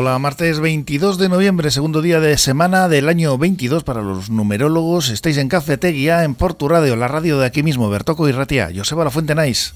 [0.00, 5.08] Hola, martes 22 de noviembre, segundo día de semana del año 22 para los numerólogos.
[5.08, 8.70] Estáis en Cafeteguía, en Portu Radio, la radio de aquí mismo, Bertoco y Ratia.
[8.72, 9.72] Joseba La Fuente Nice.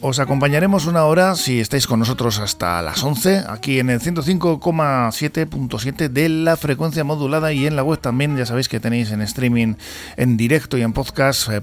[0.00, 6.08] Os acompañaremos una hora si estáis con nosotros hasta las 11, aquí en el 105,7.7
[6.08, 9.74] de la frecuencia modulada y en la web también, ya sabéis que tenéis en streaming,
[10.16, 11.60] en directo y en podcast eh.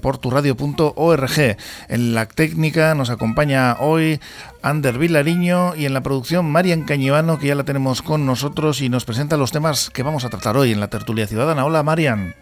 [1.88, 4.20] En la técnica nos acompaña hoy
[4.60, 8.90] Ander Vilariño y en la producción Marian Cañivano, que ya la tenemos con nosotros y
[8.90, 11.64] nos presenta los temas que vamos a tratar hoy en la tertulia ciudadana.
[11.64, 12.34] Hola Marian.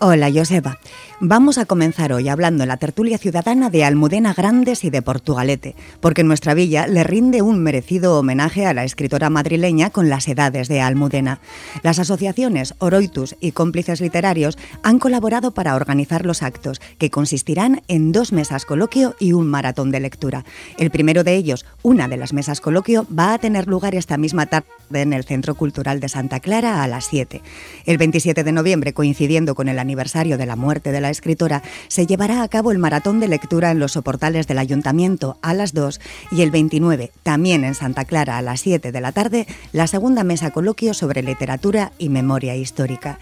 [0.00, 0.78] Hola Joseba.
[1.20, 5.74] Vamos a comenzar hoy hablando en la tertulia ciudadana de Almudena Grandes y de Portugalete,
[5.98, 10.68] porque nuestra villa le rinde un merecido homenaje a la escritora madrileña con las edades
[10.68, 11.40] de Almudena.
[11.82, 18.12] Las asociaciones Oroitus y Cómplices Literarios han colaborado para organizar los actos, que consistirán en
[18.12, 20.44] dos mesas coloquio y un maratón de lectura.
[20.76, 24.46] El primero de ellos, una de las mesas coloquio, va a tener lugar esta misma
[24.46, 27.42] tarde en el Centro Cultural de Santa Clara a las 7.
[27.86, 32.06] El 27 de noviembre, coincidiendo con el aniversario de la muerte de la escritora, se
[32.06, 36.00] llevará a cabo el maratón de lectura en los soportales del Ayuntamiento a las 2
[36.32, 40.24] y el 29, también en Santa Clara a las 7 de la tarde, la segunda
[40.24, 43.18] mesa coloquio sobre literatura y memoria histórica.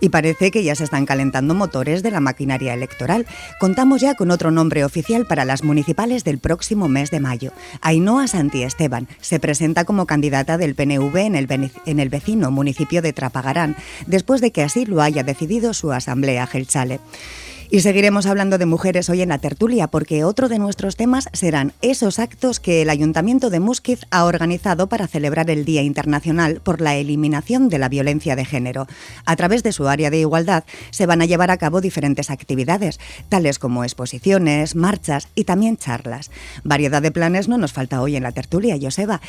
[0.00, 3.26] Y parece que ya se están calentando motores de la maquinaria electoral.
[3.60, 7.52] Contamos ya con otro nombre oficial para las municipales del próximo mes de mayo.
[7.80, 13.02] Ainhoa Santi Esteban se presenta como candidata del PNV en el, en el vecino municipio
[13.02, 17.00] de Trapagarán, después de que así lo haya decidido su asamblea Gelchale.
[17.70, 21.74] Y seguiremos hablando de mujeres hoy en la tertulia, porque otro de nuestros temas serán
[21.82, 26.80] esos actos que el Ayuntamiento de Musquiz ha organizado para celebrar el Día Internacional por
[26.80, 28.86] la Eliminación de la Violencia de Género.
[29.26, 32.98] A través de su área de igualdad se van a llevar a cabo diferentes actividades,
[33.28, 36.30] tales como exposiciones, marchas y también charlas.
[36.64, 39.20] Variedad de planes no nos falta hoy en la tertulia, Joseba.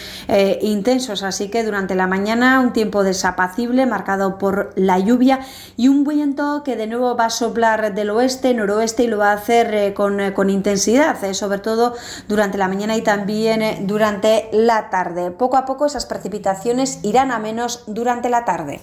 [0.62, 5.40] intensos, así que durante la mañana un tiempo desapacible marcado por la lluvia
[5.76, 9.32] y un viento que de nuevo va a soplar del oeste, noroeste y lo va
[9.32, 11.94] a hacer con, con, intensidad, sobre todo
[12.26, 15.30] durante la mañana y también durante la tarde.
[15.30, 18.80] Poco a poco esas precipitaciones irán a menos durante la tarde.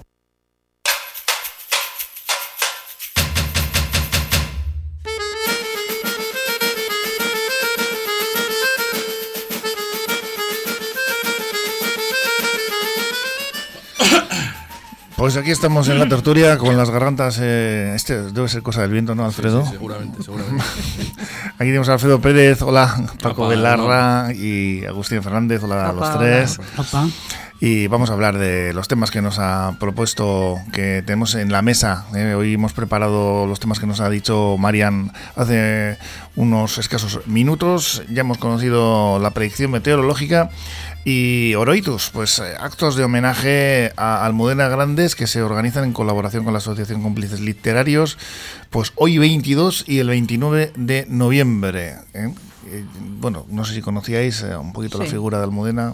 [15.26, 17.40] Pues aquí estamos en la tertulia con las gargantas.
[17.42, 19.66] Eh, este debe ser cosa del viento, ¿no, Alfredo?
[19.66, 20.64] Sí, seguramente, seguramente.
[21.58, 26.60] aquí tenemos a Alfredo Pérez, hola, Paco Belarra y Agustín Fernández, hola a los tres.
[27.60, 31.64] y vamos a hablar de los temas que nos ha propuesto, que tenemos en la
[31.64, 32.06] mesa.
[32.14, 32.36] ¿eh?
[32.36, 35.98] Hoy hemos preparado los temas que nos ha dicho Marian hace
[36.36, 38.04] unos escasos minutos.
[38.12, 40.52] Ya hemos conocido la predicción meteorológica
[41.08, 46.44] y Oroitus, pues eh, actos de homenaje a Almudena Grandes que se organizan en colaboración
[46.44, 48.18] con la Asociación Cómplices Literarios,
[48.72, 51.98] pues hoy 22 y el 29 de noviembre.
[52.16, 52.34] ¿eh?
[52.72, 52.86] Eh,
[53.20, 55.94] bueno, no sé si conocíais un poquito la figura de Almudena.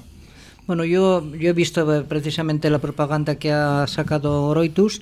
[0.65, 5.01] Bueno, yo, yo he visto precisamente la propaganda que ha sacado Oroitus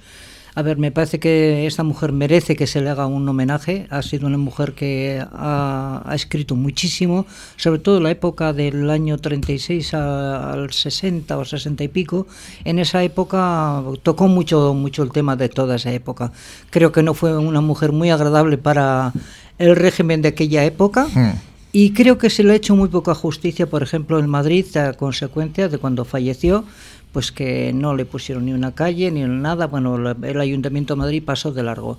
[0.56, 3.88] a ver, me parece que esta mujer merece que se le haga un homenaje.
[3.90, 7.26] Ha sido una mujer que ha, escrito muchísimo,
[7.56, 12.28] sobre todo en la época del año 36 al 60 o 60 y pico.
[12.66, 16.32] En esa época tocó mucho, mucho el tema de toda esa época.
[16.70, 19.14] Creo que no fue una mujer muy agradable para
[19.60, 21.08] el régimen de aquella época.
[21.14, 21.34] Hmm.
[21.72, 24.94] Y creo que se le ha hecho muy poca justicia, por ejemplo, en Madrid, a
[24.94, 26.66] consecuencia de cuando falleció
[27.12, 29.68] pues que no le pusieron ni una calle ni nada.
[29.68, 31.98] Bueno, el Ayuntamiento de Madrid pasó de largo.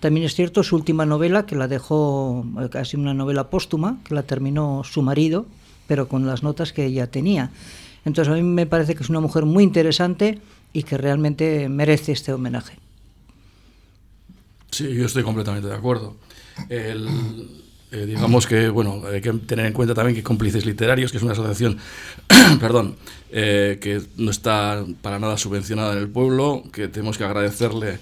[0.00, 4.14] También es cierto su última novela, que la dejó eh, casi una novela póstuma, que
[4.14, 5.46] la terminó su marido,
[5.86, 7.50] pero con las notas que ella tenía.
[8.04, 10.40] Entonces a mí me parece que es una mujer muy interesante
[10.72, 12.78] y que realmente merece este homenaje.
[14.70, 16.16] Sí, yo estoy completamente de acuerdo.
[16.68, 17.08] El,
[17.92, 21.22] eh, digamos que, bueno, hay que tener en cuenta también que Cómplices Literarios, que es
[21.22, 21.78] una asociación,
[22.60, 22.96] perdón,
[23.32, 27.98] eh, que no está para nada subvencionada en el pueblo, que tenemos que agradecerle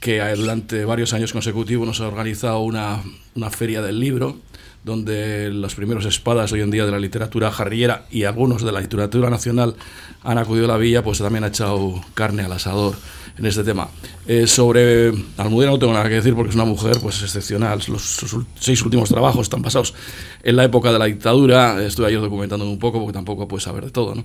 [0.00, 3.02] que durante varios años consecutivos nos ha organizado una,
[3.34, 4.36] una feria del libro,
[4.84, 8.80] donde los primeros espadas hoy en día de la literatura jarrillera y algunos de la
[8.80, 9.76] literatura nacional
[10.22, 12.94] han acudido a la villa, pues también ha echado carne al asador
[13.36, 13.88] en este tema.
[14.26, 17.80] Eh, sobre Almudena no tengo nada que decir porque es una mujer pues excepcional.
[17.88, 18.24] Los
[18.58, 19.94] seis últimos trabajos están basados
[20.42, 21.82] en la época de la dictadura.
[21.84, 24.14] Estoy ayer documentándome un poco porque tampoco puedes saber de todo.
[24.14, 24.24] ¿no?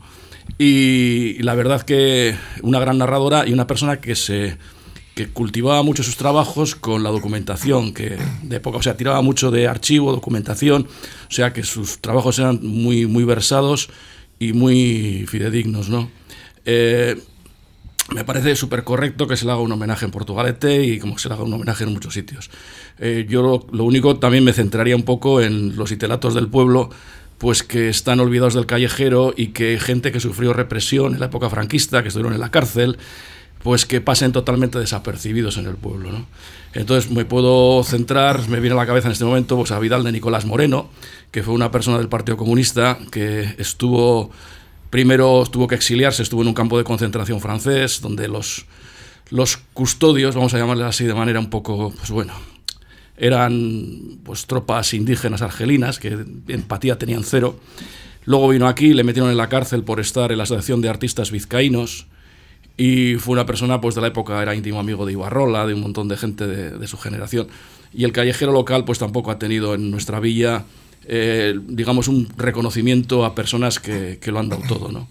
[0.57, 4.57] Y, la verdad que una gran narradora y una persona que se
[5.15, 9.51] que cultivaba mucho sus trabajos con la documentación que de época, o sea, tiraba mucho
[9.51, 10.87] de archivo, documentación,
[11.27, 13.89] o sea que sus trabajos eran muy, muy versados
[14.39, 16.09] y muy fidedignos, ¿no?
[16.63, 17.21] Eh,
[18.13, 21.29] me parece súper correcto que se le haga un homenaje en Portugalete y como se
[21.29, 22.49] le haga un homenaje en muchos sitios.
[22.99, 26.89] Eh, yo lo, único también me centraría un poco en los itelatos del pueblo,
[27.37, 31.49] pues que están olvidados del callejero y que gente que sufrió represión en la época
[31.49, 32.97] franquista, que estuvieron en la cárcel,
[33.63, 36.11] pues que pasen totalmente desapercibidos en el pueblo.
[36.11, 36.25] ¿no?
[36.73, 40.03] Entonces me puedo centrar, me viene a la cabeza en este momento, pues a Vidal
[40.03, 40.89] de Nicolás Moreno,
[41.31, 44.31] que fue una persona del Partido Comunista que estuvo
[44.89, 48.65] Primero tuvo que exiliarse, estuvo en un campo de concentración francés, donde los,
[49.29, 52.33] los custodios, vamos a llamarles así de manera un poco, pues bueno,
[53.17, 57.59] eran pues tropas indígenas argelinas que empatía tenían cero.
[58.25, 61.31] Luego vino aquí, le metieron en la cárcel por estar en la Asociación de Artistas
[61.31, 62.07] Vizcaínos
[62.77, 65.81] y fue una persona pues de la época, era íntimo amigo de Ibarrola, de un
[65.81, 67.47] montón de gente de, de su generación.
[67.93, 70.63] Y el callejero local pues tampoco ha tenido en nuestra villa
[71.05, 75.07] eh, digamos, un reconocimiento a personas que, lo han dado todo, ¿no?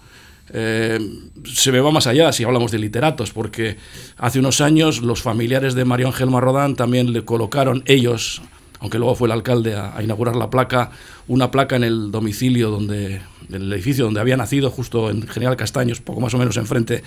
[0.51, 0.99] Eh,
[1.45, 3.77] se me va más allá si hablamos de literatos, porque
[4.17, 8.41] hace unos años los familiares de Mario Ángel Marrodán también le colocaron ellos,
[8.81, 10.91] aunque luego fue el alcalde a, inaugurar la placa,
[11.27, 15.57] una placa en el domicilio donde, en el edificio donde había nacido, justo en General
[15.57, 17.03] Castaños, poco más o menos enfrente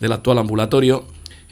[0.00, 1.04] del actual ambulatorio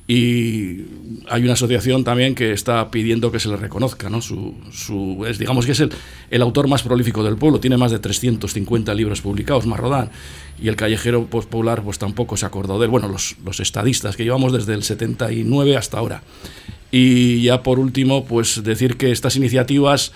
[0.07, 0.83] y
[1.31, 4.21] hay una asociación también que está pidiendo que se le reconozca, ¿no?
[4.21, 5.91] Su, su, es, digamos que es el,
[6.31, 10.11] el, autor más prolífico del pueblo, tiene más de 350 libros publicados, Marrodán,
[10.63, 14.25] y el callejero popular pues tampoco se acordó de él, bueno, los, los estadistas que
[14.25, 16.23] llevamos desde el 79 hasta ahora.
[16.91, 20.13] Y ya por último, pues decir que estas iniciativas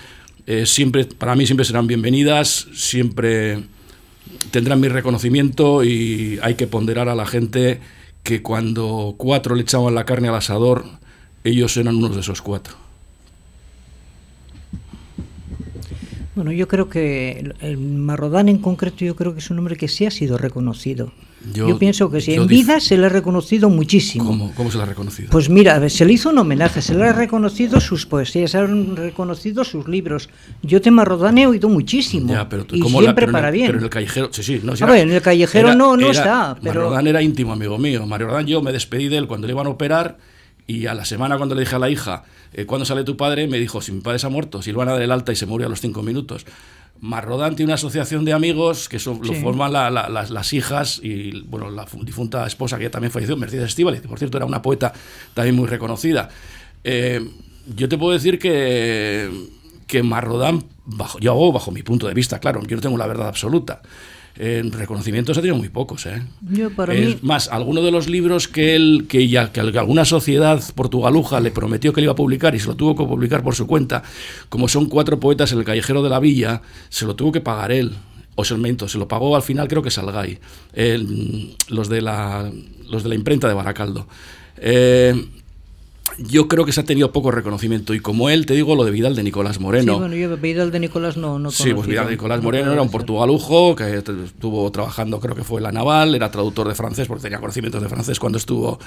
[0.46, 3.64] eh, siempre, para mí siempre serán bienvenidas, siempre
[4.50, 7.80] tendrán mi reconocimiento y hay que ponderar a la gente
[8.28, 10.84] que cuando cuatro le echaban la carne al asador,
[11.44, 12.74] ellos eran unos de esos cuatro.
[16.34, 19.88] Bueno, yo creo que el, Marrodán en concreto, yo creo que es un hombre que
[19.88, 21.10] sí ha sido reconocido.
[21.54, 22.34] Yo, pienso que sí.
[22.34, 24.24] En vida se le ha reconocido muchísimo.
[24.26, 25.30] ¿Cómo, ¿Cómo, se le ha reconocido?
[25.30, 28.64] Pues mira, se le hizo un homenaje, se le ha reconocido sus poesías, se le
[28.64, 30.28] han reconocido sus libros.
[30.62, 32.34] Yo de Marrodán he oído muchísimo.
[32.72, 33.66] y siempre para bien.
[33.66, 34.60] Pero en el callejero, sí, sí.
[34.62, 36.56] No, en el callejero no, no está.
[36.62, 36.82] Pero...
[36.82, 38.06] Marrodán era íntimo amigo mío.
[38.06, 40.18] Marrodán yo me despedí de él cuando le iban a operar
[40.68, 43.48] y a la semana cuando le dije a la hija, eh, ¿cuándo sale tu padre?
[43.48, 45.32] Me dijo, si mi padre se ha muerto, si lo van a dar el alta
[45.32, 46.44] y se murió a los cinco minutos.
[47.00, 52.46] Marrodán tiene una asociación de amigos que lo forman las, hijas y bueno, la difunta
[52.46, 54.92] esposa que ya también falleció, Mercedes Estíbaliz, que por cierto era una poeta
[55.34, 56.28] también muy reconocida.
[56.84, 57.24] Eh,
[57.76, 59.30] yo te puedo decir que,
[59.86, 63.06] que Marrodán, bajo, yo hago bajo mi punto de vista, claro, yo no tengo la
[63.06, 63.82] verdad absoluta.
[64.38, 66.06] En reconocimientos ha tenido muy pocos.
[66.06, 66.22] ¿eh?
[66.48, 70.04] Yo para es mí, más, alguno de los libros que él, que ya que alguna
[70.04, 73.42] sociedad portugaluja le prometió que le iba a publicar y se lo tuvo que publicar
[73.42, 74.04] por su cuenta,
[74.48, 77.72] como son cuatro poetas en el callejero de la villa, se lo tuvo que pagar
[77.72, 77.92] él.
[78.36, 78.54] O se,
[78.86, 80.38] se lo pagó al final, creo que Salgay,
[81.68, 82.48] los, de la,
[82.88, 84.06] los de la imprenta de Baracaldo.
[84.58, 85.12] Eh,
[86.16, 87.94] yo creo que se ha tenido poco reconocimiento.
[87.94, 89.94] Y como él, te digo lo de Vidal de Nicolás Moreno.
[89.94, 92.64] sí, bueno, yo Vidal de Nicolás no, no Sí, pues Vidal no- Nicolás no Moreno
[92.64, 96.66] puedo era un portugalujo que estuvo trabajando, creo que fue en la naval, era traductor
[96.68, 98.78] de francés porque tenía conocimientos de francés cuando estuvo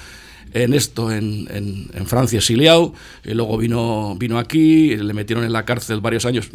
[0.54, 2.94] en esto, en, en- en Francia, exiliado,
[3.24, 6.50] y luego vino, vino aquí, le metieron en la cárcel varios años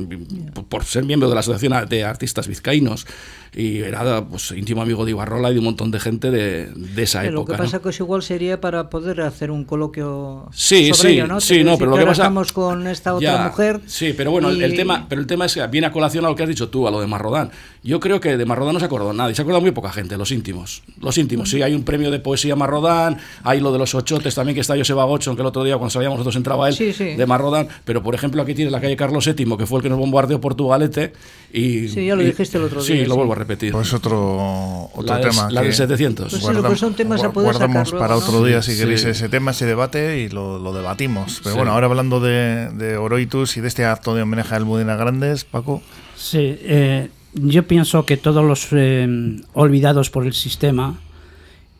[0.54, 3.06] por, por ser miembro de la Asociación de Artistas Vizcaínos
[3.54, 7.02] y era pues, íntimo amigo de Ibarrola y de un montón de gente de, de
[7.02, 7.52] esa Pero Lo época.
[7.54, 7.64] que ¿no?
[7.64, 11.40] pasa que eso igual sería para poder hacer un coloquio Sí, sobre sí, ello, ¿no?
[11.40, 13.80] sí, no, pero lo que que pasa- estamos con esta otra Ya, mujer.
[13.86, 16.36] Sí, pero bueno, el- tema, pero el tema es que viene a colación a lo
[16.36, 17.50] que has dicho tú, a lo de Marrodán.
[17.86, 20.32] Yo creo que de Marrodán no se acordó nadie, se acuerda muy poca gente, los
[20.32, 20.82] íntimos.
[21.00, 24.54] Los íntimos, sí, hay un premio de poesía Marrodán, hay lo de los ochotes también,
[24.54, 27.14] que está Joseba Gochon, que el otro día cuando salíamos nosotros entraba él, Sí, sí.
[27.14, 29.88] de Marrodán, pero por ejemplo aquí tienes la calle Carlos VII, que fue el que
[29.88, 31.12] nos bombardeó Portugalete,
[31.52, 31.88] y...
[31.88, 33.16] Sí, ya lo y- dijiste el otro Sí, día, lo sí.
[33.18, 33.70] vuelvo a repetir.
[33.72, 35.50] Pues otro, otro la del- tema.
[35.50, 36.30] la del 700.
[36.40, 38.80] Pues lo que son temas a poder guardamos sacar para otro día si Sí.
[38.80, 41.38] queréis ese tema, ese debate y lo, lo debatimos.
[41.42, 41.56] Pero Sí.
[41.56, 45.44] bueno, ahora hablando de, de Oroitus y de este acto de homenaje al Mudena Grandes,
[45.44, 45.82] Paco.
[46.16, 50.98] Sí, eh, yo pienso que todos los eh, olvidados por el sistema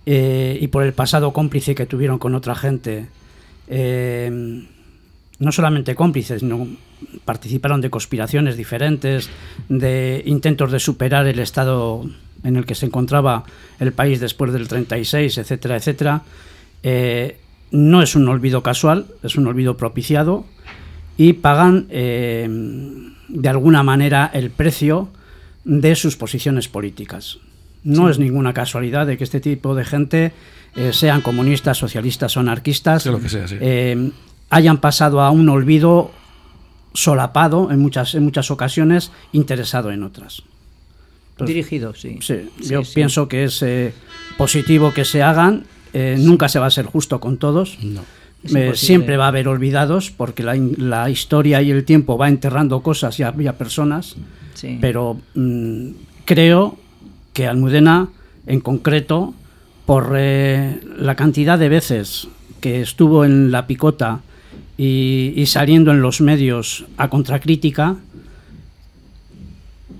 [0.08, 3.08] eh, y por el pasado cómplice que tuvieron con otra gente,
[3.66, 4.64] eh,
[5.38, 6.68] no solamente cómplices, sino
[7.25, 9.28] participaron de conspiraciones diferentes,
[9.68, 12.04] de intentos de superar el estado
[12.44, 13.44] en el que se encontraba
[13.80, 16.22] el país después del 36, etcétera, etcétera.
[16.84, 17.38] Eh,
[17.72, 20.44] no es un olvido casual, es un olvido propiciado
[21.16, 25.08] y pagan de alguna manera el precio
[25.68, 27.38] de sus posiciones políticas.
[27.82, 30.32] No es ninguna casualidad de que este tipo de gente,
[30.76, 33.56] eh, sean comunistas, socialistas o anarquistas, Sea lo que sea, sí.
[33.61, 34.11] eh,
[34.50, 36.11] hayan pasado a un olvido
[36.94, 40.42] solapado en muchas, en muchas ocasiones, interesado en otras.
[41.32, 42.18] Entonces, Dirigido, sí.
[42.20, 42.92] Sí, Sí, yo sí.
[42.94, 43.92] pienso que es eh,
[44.38, 45.64] positivo que se hagan.
[45.92, 47.78] eh, Nunca se va a ser justo con todos.
[47.82, 48.02] No.
[48.54, 53.18] Eh, siempre va a haber olvidados porque la historia y el tiempo va enterrando cosas
[53.18, 54.16] y a, y a personas.
[54.56, 54.78] Sí.
[54.80, 55.88] Pero mm,
[56.25, 56.76] creo
[57.32, 58.08] que Almudena,
[58.46, 59.34] en concreto,
[59.86, 62.26] por eh, la cantidad de veces
[62.60, 64.20] que estuvo en la picota
[64.76, 67.96] y, y saliendo en los medios a contracrítica,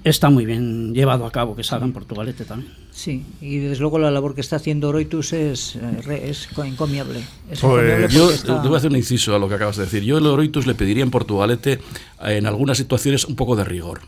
[0.04, 2.72] está muy bien llevado a cabo que salga en Portugalete también.
[2.92, 6.64] Sí, y desde luego la labor que está haciendo Oroitus es, eh, re- es co-
[6.64, 7.20] encomiable.
[7.50, 9.84] Es Pues Yo te está- voy a hacer un inciso a lo que acabas de
[9.84, 10.02] decir.
[10.02, 11.78] Yo el Oroitus le pediría en Portugalete
[12.22, 14.00] en algunas situaciones un poco de rigor.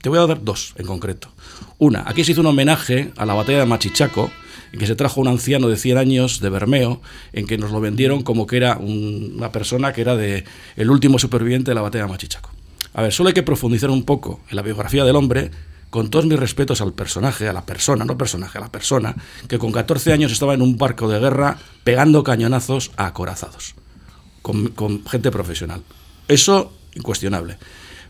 [0.00, 1.28] Te voy a dar dos en concreto.
[1.78, 4.30] Una, aquí se hizo un homenaje a la batalla de Machichaco,
[4.72, 7.00] en que se trajo un anciano de 100 años de Bermeo,
[7.32, 10.44] en que nos lo vendieron como que era un- una persona que era de
[10.76, 12.50] el último superviviente de la batalla de Machichaco.
[12.94, 15.50] A ver, solo hay que profundizar un poco en la biografía del hombre,
[15.90, 19.14] con todos mis respetos al personaje, a la persona, no personaje, a la persona,
[19.48, 23.74] que con 14 años estaba en un barco de guerra pegando cañonazos a acorazados
[24.42, 25.82] con gente profesional.
[26.28, 27.56] Eso, incuestionable.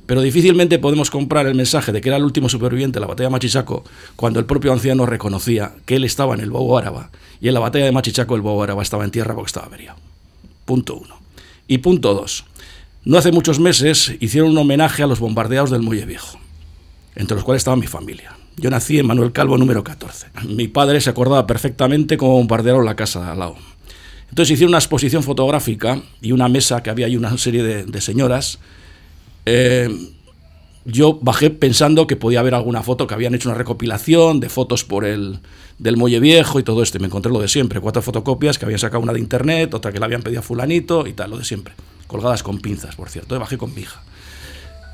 [0.06, 3.28] Pero difícilmente podemos comprar el mensaje de que era el último superviviente de la batalla
[3.28, 3.84] de Machichaco
[4.14, 7.10] cuando el propio anciano reconocía que él estaba en el Bobo Áraba
[7.40, 9.98] y en la batalla de Machichaco el Bobo Áraba estaba en tierra porque estaba averiado.
[10.64, 11.18] Punto uno.
[11.66, 12.44] Y punto dos.
[13.04, 16.38] No hace muchos meses hicieron un homenaje a los bombardeados del Muelle Viejo,
[17.14, 18.36] entre los cuales estaba mi familia.
[18.56, 20.28] Yo nací en Manuel Calvo número 14.
[20.48, 23.56] Mi padre se acordaba perfectamente cómo bombardearon la casa de al lado.
[24.30, 28.00] Entonces hicieron una exposición fotográfica y una mesa que había ahí una serie de, de
[28.00, 28.58] señoras.
[29.46, 29.88] Eh,
[30.84, 34.84] yo bajé pensando que podía haber alguna foto, que habían hecho una recopilación de fotos
[34.84, 35.40] por el
[35.78, 36.98] del Muelle Viejo y todo esto.
[37.00, 39.98] Me encontré lo de siempre, cuatro fotocopias que habían sacado una de internet, otra que
[39.98, 41.74] le habían pedido a fulanito y tal, lo de siempre.
[42.06, 43.34] Colgadas con pinzas, por cierto.
[43.34, 44.02] Y bajé con mi hija.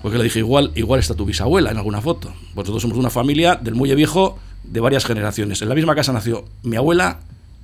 [0.00, 2.32] Porque le dije, igual, igual está tu bisabuela en alguna foto.
[2.56, 5.62] Nosotros somos una familia del Muelle Viejo de varias generaciones.
[5.62, 7.20] En la misma casa nació mi abuela,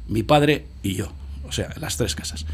[0.07, 1.09] mi padre y yo.
[1.49, 2.47] O sea, las tres casas.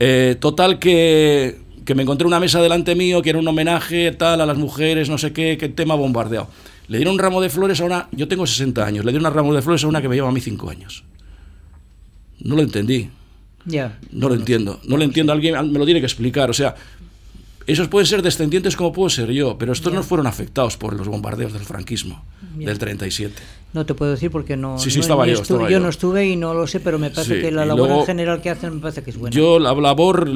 [0.00, 4.40] Eh, total que, que me encontré una mesa delante mío que era un homenaje tal
[4.40, 6.48] a las mujeres, no sé qué, qué tema bombardeado.
[6.88, 9.34] Le dieron un ramo de flores a una, yo tengo 60 años, le dieron un
[9.34, 11.04] ramo de flores a una que me lleva a mí 5 años.
[12.40, 13.08] No lo entendí,
[13.64, 13.98] Ya.
[14.12, 16.74] no lo entiendo, no lo entiendo, alguien me lo tiene que explicar, o sea,
[17.66, 21.08] esos pueden ser descendientes como puedo ser yo, pero estos no fueron afectados por los
[21.08, 22.22] bombardeos del franquismo,
[22.58, 22.66] Ya.
[22.68, 23.34] del 37.
[23.74, 24.78] No te puedo decir porque no.
[24.78, 25.80] Sí, sí, no- estaba yo, estuve- estaba yo yo.
[25.82, 28.06] no estuve y no lo sé, pero me parece Sí, que la labor luego- en
[28.06, 29.34] general que hacen me parece que es buena.
[29.36, 30.30] Yo, la labor,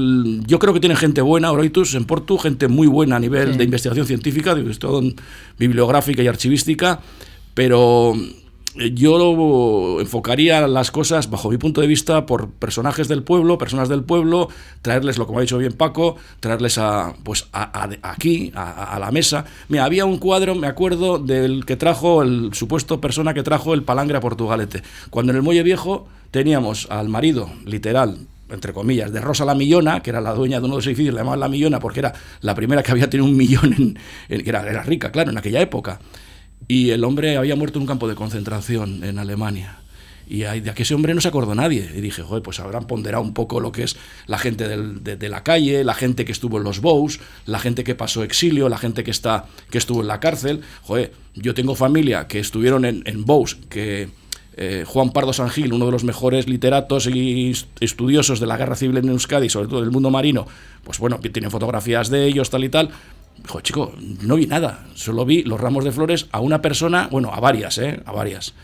[0.47, 3.65] yo creo que tienen gente buena, Oroitus, en Portu, gente muy buena a nivel de
[3.65, 5.15] investigación científica, de investigación
[5.59, 7.01] bibliográfica y archivística,
[7.55, 8.13] Pero
[8.75, 14.05] yo enfocaría las cosas, bajo mi punto de vista, por personajes del pueblo, personas del
[14.05, 14.49] pueblo,
[14.83, 19.45] traerles, lo como ha dicho bien Paco, traerles a, pues, aquí, a, la mesa.
[19.69, 23.83] Mira, había un cuadro, me acuerdo, del que trajo, el supuesto persona que trajo el
[23.83, 24.83] palangre a Portugalete.
[25.11, 28.19] Cuando en el Muelle Viejo teníamos al marido, literal,
[28.51, 31.15] entre comillas, de Rosa la Millona, que era la dueña de uno de los edificios,
[31.15, 33.97] le llamaban la Millona porque era la primera que había tenido un millón,
[34.29, 35.99] en, que era, era rica, claro, en aquella época
[36.67, 39.79] y el hombre había muerto en un campo de concentración en Alemania.
[40.31, 41.91] Y de aquel hombre no se acordó nadie.
[41.97, 43.97] Y dije, joder, pues habrán ponderado un poco lo que es
[44.27, 47.95] la gente de, la calle, la gente que estuvo en los Bows, la gente que
[47.95, 50.61] pasó exilio, la gente que, está, que estuvo en la cárcel.
[50.83, 54.11] Joder, yo tengo familia que estuvieron en, en Bows, que
[54.61, 58.97] eh, Juan Pardo Sangil, uno de los mejores literatos y estudiosos de la guerra civil
[58.97, 60.49] en Euskadi, sobre todo del mundo marino,
[60.83, 62.91] pues bueno, tienen fotografías de ellos, tal y tal.
[63.43, 67.33] Dijo, chico, no vi nada, solo vi los ramos de flores a una persona, bueno,
[67.33, 68.01] a varias, ¿eh?
[68.05, 68.55] A varias.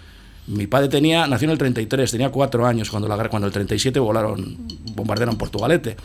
[0.47, 3.99] Mi padre tenía, nació en el 33, tenía cuatro años cuando, la, cuando el 37
[3.99, 4.59] volaron,
[4.95, 5.97] bombardearon Portugalete.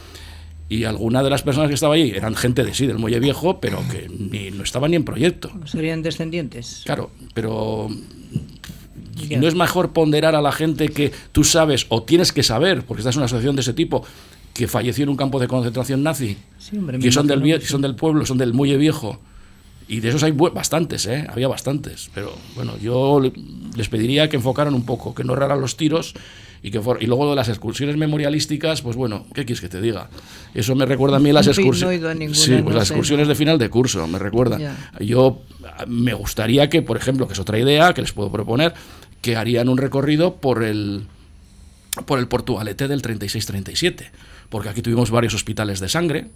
[0.69, 3.59] Y alguna de las personas que estaba allí eran gente de sí, del Muelle Viejo,
[3.59, 5.51] pero que ni, no estaban ni en proyecto.
[5.65, 6.83] ¿Serían descendientes?
[6.85, 7.89] Claro, pero
[9.37, 13.01] no es mejor ponderar a la gente que tú sabes o tienes que saber, porque
[13.01, 14.05] estás en una asociación de ese tipo,
[14.59, 16.35] que falleció en un campo de concentración nazi,
[16.99, 19.21] que son del, son del pueblo, son del Muelle Viejo.
[19.87, 21.25] Y de esos hay bastantes, ¿eh?
[21.29, 22.11] había bastantes.
[22.13, 23.21] Pero bueno, yo
[23.77, 26.13] les pediría que enfocaran un poco, que no erraran los tiros
[26.61, 30.09] y que y luego las excursiones memorialísticas, pues bueno, ¿qué quieres que te diga?
[30.53, 32.37] Eso me recuerda a mí las excursiones.
[32.37, 34.75] sí, pues las excursiones de final de curso, me recuerdan.
[34.99, 35.41] Yo
[35.87, 38.73] me gustaría que, por ejemplo, que es otra idea que les puedo proponer,
[39.21, 41.07] que harían un recorrido por el
[42.05, 44.09] por el Portugalete del 36-37
[44.49, 46.27] porque aquí tuvimos varios hospitales de sangre,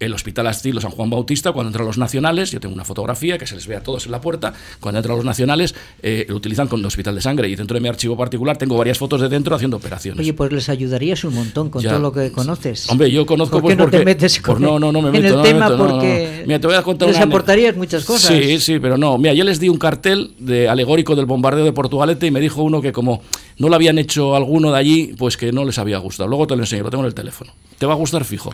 [0.00, 3.46] el Hospital Astilo San Juan Bautista, cuando entran los nacionales, yo tengo una fotografía que
[3.46, 6.68] se les ve a todos en la puerta, cuando entran los nacionales eh, lo utilizan
[6.68, 9.54] como hospital de sangre y dentro de mi archivo particular tengo varias fotos de dentro
[9.54, 10.20] haciendo operaciones.
[10.20, 12.88] Oye, pues les ayudarías un montón con todo lo que conoces.
[12.90, 15.22] Hombre, yo conozco ¿Por qué pues no te metes con no, no, no me en
[15.22, 18.34] meto, el tema porque Mira, te voy a contar les aportarías muchas cosas.
[18.34, 19.18] Sí, sí, pero no.
[19.18, 22.62] Mira, yo les di un cartel de alegórico del bombardeo de Portugalete y me dijo
[22.62, 23.22] uno que como
[23.58, 26.28] no lo habían hecho alguno de allí, pues que no les había gustado.
[26.28, 27.52] Luego te lo enseño, lo tengo en el teléfono.
[27.78, 28.52] Te va a gustar fijo.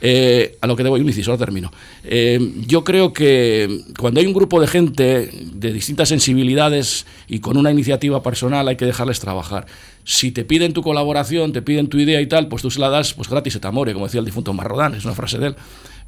[0.00, 1.70] Eh, a lo que debo, un inciso, termino.
[2.04, 7.56] Eh, yo creo que cuando hay un grupo de gente de distintas sensibilidades y con
[7.56, 9.66] una iniciativa personal hay que dejarles trabajar.
[10.04, 12.88] Si te piden tu colaboración, te piden tu idea y tal, pues tú se la
[12.88, 15.56] das pues gratis et amore, como decía el difunto Marrodán, es una frase de él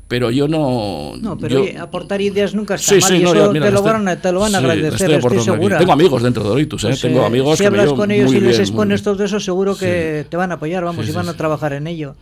[0.08, 1.14] pero yo no.
[1.20, 3.00] No, pero aportar ideas nunca está mal.
[3.16, 5.78] y eso te, lo van, a, te, lo van, a agradecer, estoy, segura.
[5.78, 6.94] Tengo amigos dentro de Doritus, ¿eh?
[7.00, 10.50] tengo amigos si hablas con ellos y les expones todo eso, seguro que te van
[10.52, 12.14] a apoyar, vamos, y van a trabajar en ello.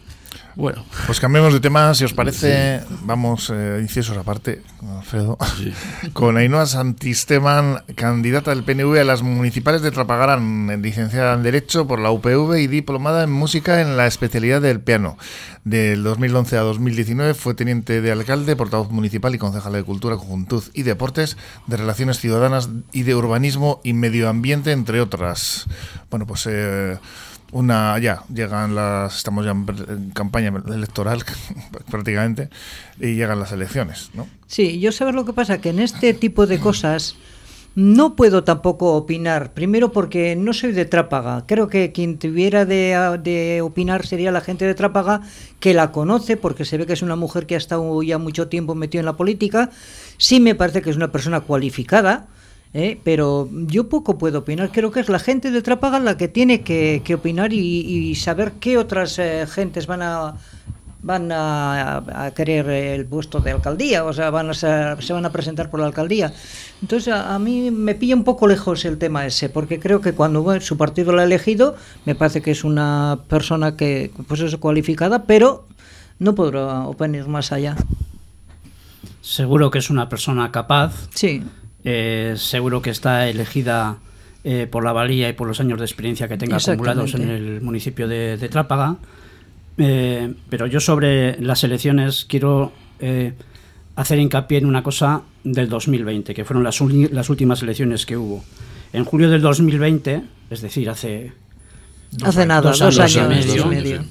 [0.55, 4.62] Bueno, pues cambiemos de tema, si os parece, vamos, eh, incisos aparte,
[4.99, 5.38] Alfredo,
[6.12, 12.01] con Ainhoa Santisteman, candidata del PNV a las municipales de Trapagarán, licenciada en Derecho por
[12.01, 15.17] la UPV y diplomada en Música en la especialidad del piano.
[15.65, 20.65] Del 2011 a 2019 fue teniente de alcalde, portavoz municipal y concejal de Cultura, Juventud
[20.75, 25.67] y Deportes, de Relaciones Ciudadanas y de Urbanismo y Medio Ambiente, entre otras.
[26.11, 26.47] Bueno, pues...
[26.47, 26.99] Eh,
[27.53, 31.23] una ya llegan las estamos ya en campaña electoral
[31.91, 32.49] prácticamente
[32.99, 34.27] y llegan las elecciones ¿no?
[34.47, 37.17] sí yo sabes lo que pasa que en este tipo de cosas
[37.75, 39.55] no puedo tampoco opinar.
[39.55, 41.47] Primero porque no soy de Trápaga.
[41.47, 45.23] Creo que quien tuviera de, de opinar sería la gente de Trápaga
[45.59, 48.49] que la conoce porque se ve que es una mujer que ha estado ya mucho
[48.49, 49.71] tiempo metida en la política.
[50.19, 52.29] Sí me parece que es una persona cualificada
[52.74, 52.98] ¿eh?
[53.02, 54.70] pero yo poco puedo opinar.
[54.72, 58.78] Creo que es la gente de Trápaga la que tiene que, opinar y, saber qué
[58.78, 60.35] otras eh, gentes van a
[61.04, 65.68] van a, querer el puesto de alcaldía, o sea, van a se van a presentar
[65.68, 66.32] por la alcaldía.
[66.80, 70.61] Entonces, a, mí me pilla un poco lejos el tema ese, porque creo que cuando
[70.61, 75.24] su partido lo ha elegido, me parece que es una persona que, pues es cualificada,
[75.24, 75.66] pero
[76.20, 77.76] no podrá opinar más allá.
[79.22, 81.08] Seguro que es una persona capaz.
[81.14, 81.42] Sí
[81.85, 83.99] eh, seguro que está elegida
[84.45, 87.61] eh, por la valía y por los años de experiencia que tenga acumulados en el
[87.61, 88.99] municipio de, Trápaga.
[89.79, 92.73] Eh, pero yo sobre las elecciones quiero
[93.97, 98.45] hacer hincapié en una cosa del 2020, que fueron las, las últimas elecciones que hubo.
[98.92, 101.33] En julio del 2020, es decir, hace...
[102.23, 103.23] hace nada, dos, años, y
[103.64, 104.05] medio.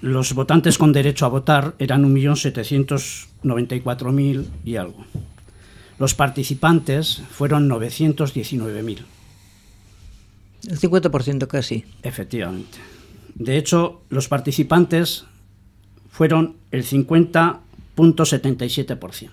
[0.00, 5.04] los votantes con derecho a votar eran 1.794.000 y algo.
[5.98, 8.98] Los participantes fueron 919.000.
[10.68, 11.84] El 50% casi.
[12.02, 12.78] Efectivamente.
[13.34, 15.24] De hecho, los participantes
[16.10, 19.30] fueron el 50.77%.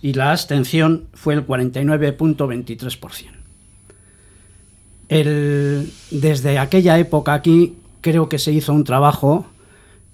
[0.00, 3.26] y la abstención fue el 49.23%.
[5.08, 9.46] El, desde aquella época aquí creo que se hizo un trabajo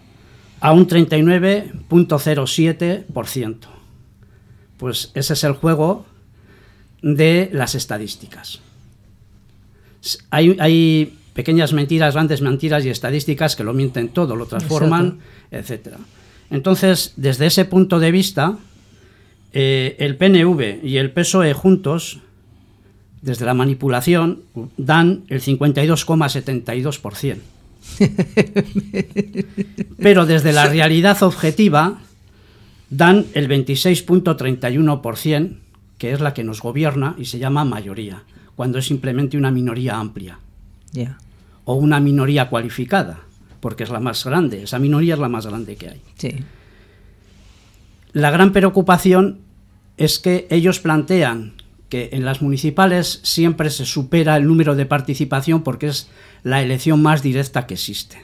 [0.58, 3.58] a un 39,07%?
[4.76, 6.10] Pues ese es el juego
[7.02, 8.60] de las estadísticas.
[10.30, 15.18] Hay, hay, pequeñas mentiras, grandes mentiras y estadísticas que lo mienten todo, lo transforman,
[15.50, 15.96] etcétera.
[16.50, 18.58] Entonces, desde ese punto de vista,
[19.54, 22.20] eh, el PNV y el PSOE juntos,
[23.22, 24.42] desde la manipulación,
[24.76, 27.38] dan el 52,72%.
[29.98, 31.98] Pero desde la realidad objetiva,
[32.90, 35.56] dan el 26.31%,
[36.02, 38.24] que es la que nos gobierna y se llama mayoría,
[38.56, 40.36] cuando es simplemente una minoría amplia.
[41.64, 43.20] O una minoría cualificada
[43.60, 46.00] porque es la más grande, esa minoría es la más grande que hay.
[46.16, 46.34] Sí.
[48.14, 49.42] La gran preocupación
[49.96, 51.52] es que ellos plantean
[51.88, 56.08] que en las municipales siempre se supera el número de participación porque es
[56.42, 58.20] la elección más directa que existe.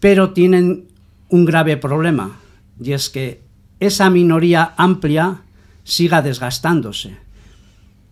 [0.00, 0.88] Pero tienen
[1.28, 2.40] un grave problema
[2.82, 3.42] y es que
[3.78, 5.42] esa minoría amplia
[5.86, 7.16] siga desgastándose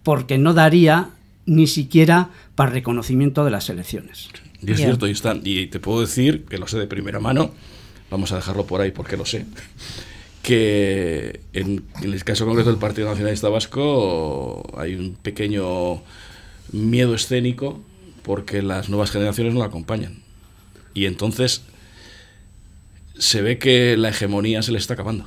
[0.04, 1.10] porque no daría
[1.44, 4.28] ni siquiera para reconocimiento de las elecciones.
[4.62, 7.52] Y es cierto, y, te puedo decir, que lo sé de primera mano,
[8.10, 9.44] vamos a dejarlo por ahí porque lo sé,
[10.42, 16.02] que en, el caso concreto del Partido Nacionalista Vasco hay un pequeño
[16.72, 17.82] miedo escénico
[18.22, 20.22] porque las nuevas generaciones no la acompañan.
[20.94, 21.62] Y entonces
[23.18, 25.26] se ve que la hegemonía se le está acabando.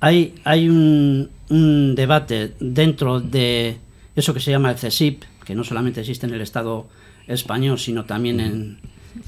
[0.00, 3.76] Hay, hay un, un debate dentro de
[4.16, 6.88] eso que se llama el CESIP, que no solamente existe en el Estado
[7.26, 8.78] español, sino también en,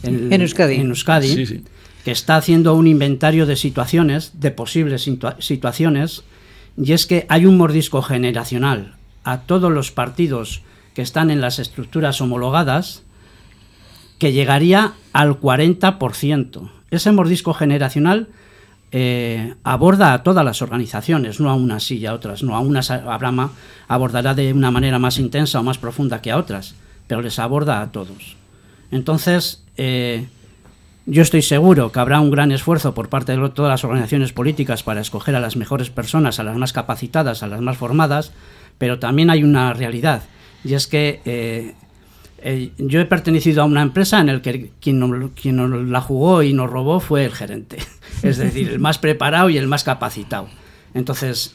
[0.02, 1.64] en, Euskadi,
[2.04, 5.08] que está haciendo un inventario de situaciones, de posibles
[5.38, 6.24] situaciones,
[6.76, 8.96] y es que hay un mordisco generacional.
[9.24, 10.62] A todos los partidos
[10.94, 13.02] que están en las estructuras homologadas
[14.18, 16.70] que llegaría al 40%.
[16.90, 18.28] Ese mordisco generacional
[18.92, 22.90] eh, aborda a todas las organizaciones, no a unas y a otras, no a unas
[22.90, 23.52] Abrama
[23.88, 26.74] abordará de una manera más intensa o más profunda que a otras
[27.12, 28.36] pero les aborda a todos.
[28.90, 30.28] Entonces, eh,
[31.04, 34.82] yo estoy seguro que habrá un gran esfuerzo por parte de todas las organizaciones políticas
[34.82, 38.32] para escoger a las mejores personas, a las más capacitadas, a las más formadas,
[38.78, 40.22] pero también hay una realidad,
[40.64, 41.74] y es que eh,
[42.44, 46.42] eh, yo he pertenecido a una empresa en la que quien, quien nos la jugó
[46.42, 47.78] y nos robó fue el gerente,
[48.22, 50.48] es decir, el más preparado y el más capacitado.
[50.94, 51.54] Entonces,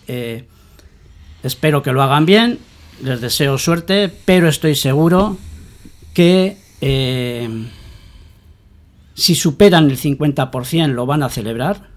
[1.44, 2.60] espero que lo hagan bien,
[3.04, 5.38] les deseo suerte, pero estoy seguro
[6.14, 7.68] que eh,
[9.14, 11.90] si superan el 50% lo van a celebrar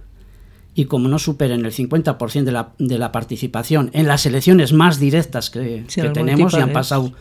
[0.75, 4.99] y como no superen el 50% de la, de la participación en las elecciones más
[4.99, 7.13] directas que, tenemos, y han pasado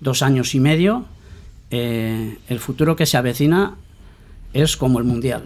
[0.00, 1.06] dos años y medio,
[1.70, 3.74] eh, el futuro que se avecina
[4.62, 5.42] es como el mundial.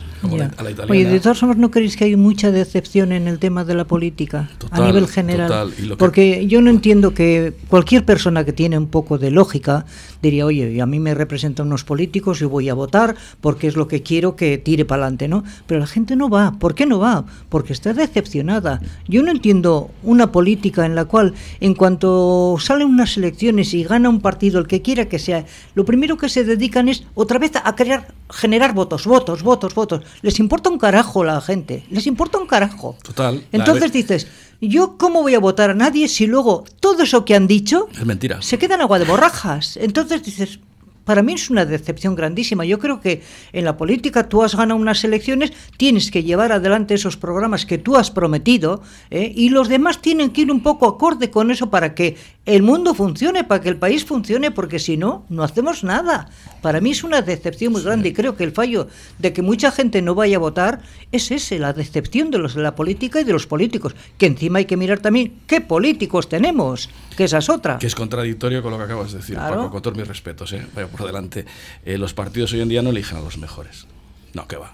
[0.89, 3.85] Oye, de todas formas, ¿no creéis que hay mucha decepción en el tema de la
[3.85, 5.73] política a nivel general?
[5.99, 9.85] Porque yo no entiendo que cualquier persona que tiene un poco de lógica
[10.23, 13.89] diría, oye, a mí me representan unos políticos y voy a votar porque es lo
[13.89, 15.45] que quiero que tire para adelante, ¿no?
[15.67, 16.53] Pero la gente no va.
[16.59, 17.25] ¿Por qué no va?
[17.49, 18.81] Porque está decepcionada.
[19.09, 24.09] Yo no entiendo una política en la cual, en cuanto salen unas elecciones y gana
[24.09, 25.45] un partido, el que quiera que sea,
[25.75, 30.03] lo primero que se dedican es otra vez a crear, generar votos, votos, votos, votos.
[30.23, 31.85] Les importa un carajo la gente.
[31.91, 32.97] Les importa un carajo.
[33.03, 33.45] Total.
[33.53, 34.27] Entonces dices,
[34.61, 38.05] ¿Yo cómo voy a votar a nadie si luego todo eso que han dicho es
[38.05, 38.43] mentira.
[38.43, 39.79] se queda en agua de borrajas?
[39.79, 40.61] Entonces dices,
[41.05, 42.65] para mí es una decepción grandísima.
[42.65, 46.95] Yo creo que en la política tú has ganado unas elecciones, tienes que llevar adelante
[46.95, 49.33] esos programas que tú has prometido ¿eh?
[49.35, 52.95] y los demás tienen que ir un poco acorde con eso para que el mundo
[52.95, 56.31] funcione, para que el país funcione, porque si no, no hacemos nada.
[56.63, 59.71] Para mí es una decepción muy grande y creo que el fallo de que mucha
[59.71, 60.81] gente no vaya a votar
[61.13, 63.95] es ese, la decepción de los de la política y de los políticos.
[64.19, 67.79] Que encima hay que mirar también qué políticos tenemos, que esa es otra.
[67.79, 70.67] Que es contradictorio con lo que acabas de decir, Paco, con todos mis respetos, ¿eh?
[70.75, 71.45] vaya por delante.
[71.85, 73.87] Eh, los partidos hoy en día no eligen a los mejores.
[74.35, 74.71] No, que va.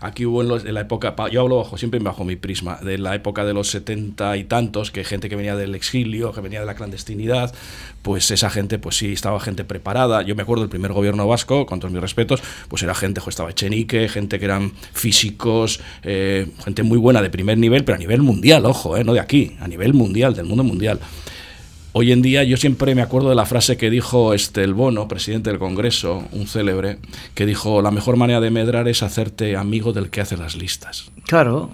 [0.00, 3.44] Aquí hubo en, la época, yo hablo bajo, siempre bajo mi prisma, de la época
[3.44, 6.76] de los setenta y tantos, que gente que venía del exilio, que venía de la
[6.76, 7.52] clandestinidad,
[8.02, 10.22] pues esa gente, pues sí, estaba gente preparada.
[10.22, 13.32] Yo me acuerdo del primer gobierno vasco, con todos mis respetos, pues era gente, pues
[13.32, 17.98] estaba Echenique, gente que eran físicos, eh, gente muy buena de primer nivel, pero a
[17.98, 21.00] nivel mundial, ojo, eh, no de aquí, a nivel mundial, del mundo mundial.
[21.92, 25.08] Hoy en día yo siempre me acuerdo de la frase que dijo este el Bono,
[25.08, 26.98] presidente del Congreso, un célebre,
[27.34, 31.10] que dijo, la mejor manera de medrar es hacerte amigo del que hace las listas.
[31.26, 31.70] Claro.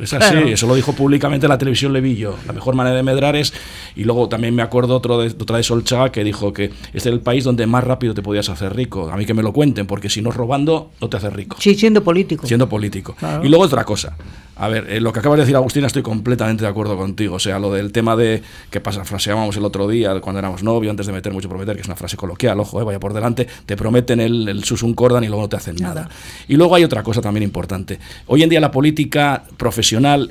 [0.00, 2.34] Es así, eso lo dijo públicamente la televisión Levillo.
[2.46, 3.52] La mejor manera de medrar es.
[3.94, 7.06] Y luego también me acuerdo otro de, otra de Solchaga que dijo que este es
[7.06, 9.08] el país donde más rápido te podías hacer rico.
[9.10, 11.56] A mí que me lo cuenten, porque si no robando, no te haces rico.
[11.60, 12.46] Sí, siendo político.
[12.46, 13.16] Siendo político.
[13.42, 14.16] Y luego otra cosa.
[14.56, 17.36] A ver, eh, lo que acaba de decir Agustina estoy completamente de acuerdo contigo.
[17.36, 20.90] O sea, lo del tema de que pasa, fraseábamos el otro día cuando éramos novios,
[20.90, 23.46] antes de meter mucho prometer, que es una frase coloquial, ojo, eh, vaya por delante,
[23.66, 26.08] te prometen el, el susun cordan y luego no te hacen nada.
[26.48, 27.98] Y luego hay otra cosa también importante.
[28.26, 29.83] Hoy en día la política profesional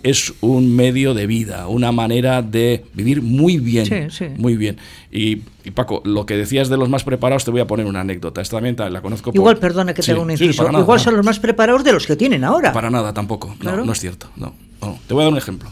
[0.04, 3.86] es un medio de vida, una manera de vivir muy bien.
[3.86, 4.26] Sí, sí.
[4.38, 4.78] Muy bien.
[5.12, 5.38] Y,
[5.72, 8.42] Paco, lo que decías de los más preparados, te voy a poner una anécdota.
[8.42, 9.32] Esta también la conozco.
[9.34, 10.70] Igual, perdona que te haga un inciso.
[10.80, 12.74] Igual son los más preparados de los que tienen ahora.
[12.74, 13.56] Para nada, tampoco.
[13.62, 14.28] No, no es cierto.
[14.36, 14.54] No,
[15.08, 15.70] Te voy a dar un ejemplo.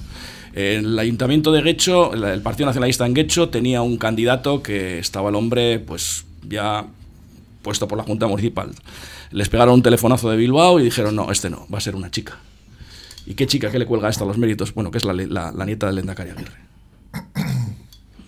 [0.54, 5.36] El ayuntamiento de Guecho, el Partido Nacionalista en Guecho, tenía un candidato que estaba el
[5.36, 6.86] hombre, pues ya
[7.62, 8.72] puesto por la Junta Municipal.
[9.32, 12.12] Les pegaron un telefonazo de Bilbao y dijeron, no, este no, va a ser una
[12.12, 12.38] chica.
[13.26, 13.72] ¿Y qué chica?
[13.72, 14.74] ¿Qué le cuelga a esta los méritos?
[14.74, 16.52] Bueno, que es la, la, nieta del Lendakari Aguirre.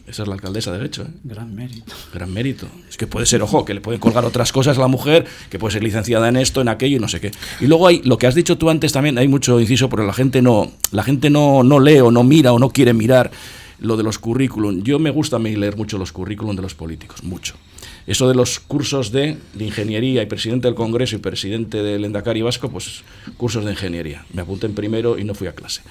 [0.08, 1.04] Esa es la alcaldesa de hecho.
[1.04, 1.08] ¿eh?
[1.24, 1.94] Gran mérito.
[2.14, 2.68] Gran mérito.
[2.88, 5.58] Es que puede ser, ojo, que le pueden colgar otras cosas a la mujer, que
[5.58, 7.32] puede ser licenciada en esto, en aquello y no sé qué.
[7.60, 10.14] Y luego hay, lo que has dicho tú antes también, hay mucho inciso, pero la
[10.14, 13.32] gente no, la gente no, no lee o no mira o no quiere mirar
[13.80, 14.84] lo de los currículum.
[14.84, 17.56] Yo me gusta a mí leer mucho los currículum de los políticos, mucho.
[18.06, 22.70] Eso de los cursos de, ingeniería y presidente del Congreso y presidente del Endacari Vasco,
[22.70, 23.04] pues
[23.38, 24.26] cursos de ingeniería.
[24.34, 25.82] Me apunté en primero y no fui a clase.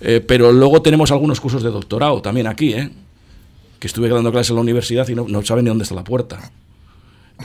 [0.00, 2.90] Eh, pero luego tenemos algunos cursos de doctorado también aquí, ¿eh?
[3.78, 6.50] que estuve dando clases en la universidad y no, saben ni dónde está la puerta.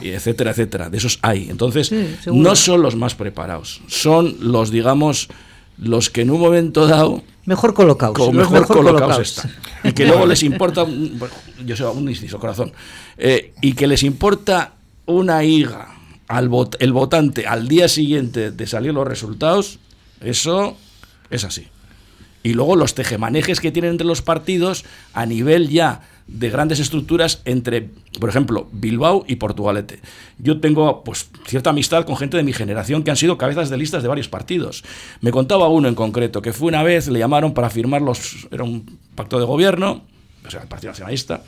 [0.02, 0.90] Y etcétera, etcétera.
[0.90, 1.50] De esos hay.
[1.50, 1.94] Entonces,
[2.26, 3.82] no son los más preparados.
[3.88, 5.30] Son los, digamos,
[5.78, 9.52] los que en un momento dado mejor colocados, mejor, colocados, están.
[9.84, 11.34] Y que luego les importa, bueno,
[11.66, 12.72] yo soy un inciso, corazón,
[13.18, 14.74] eh, y que les importa
[15.06, 15.90] una higa
[16.28, 19.80] al el votante al día siguiente de salir los resultados,
[20.22, 20.78] eso
[21.30, 21.68] es así.
[22.44, 27.42] Y luego los tejemanejes que tienen entre los partidos a nivel ya de grandes estructuras
[27.46, 30.00] entre, por ejemplo, Bilbao y Portugalete.
[30.38, 33.78] Yo tengo pues cierta amistad con gente de mi generación que han sido cabezas de
[33.78, 34.84] listas de varios partidos.
[35.22, 38.64] Me contaba uno en concreto que fue una vez, le llamaron para firmar los, era
[38.64, 40.04] un pacto de gobierno,
[40.46, 41.42] o sea, el Partido Nacionalista,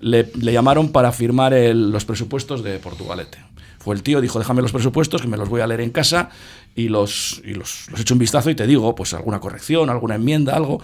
[0.00, 3.38] le, llamaron para firmar los presupuestos de Portugalete.
[3.82, 6.30] Fue el tío, dijo, déjame los presupuestos, que me los voy a leer en casa
[6.76, 10.14] y los, y los, los echo un vistazo y te digo, pues alguna corrección, alguna
[10.14, 10.80] enmienda, algo.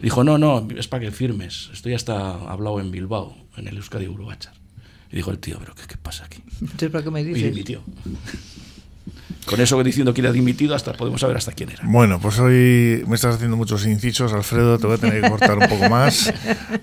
[0.00, 1.68] dijo, no, no, es para que firmes.
[1.74, 4.54] Esto ya está hablado en Bilbao, en el Euskadi Uruguachar.
[5.12, 6.42] Y dijo el tío, pero ¿qué, qué pasa aquí?
[6.62, 7.42] Entonces, ¿para qué me dices?
[7.42, 7.82] Y dimitió.
[9.48, 11.82] Con eso diciendo que era dimitido, hasta podemos saber hasta quién era.
[11.84, 15.56] Bueno, pues hoy me estás haciendo muchos incisos, Alfredo, te voy a tener que cortar
[15.56, 16.32] un poco más.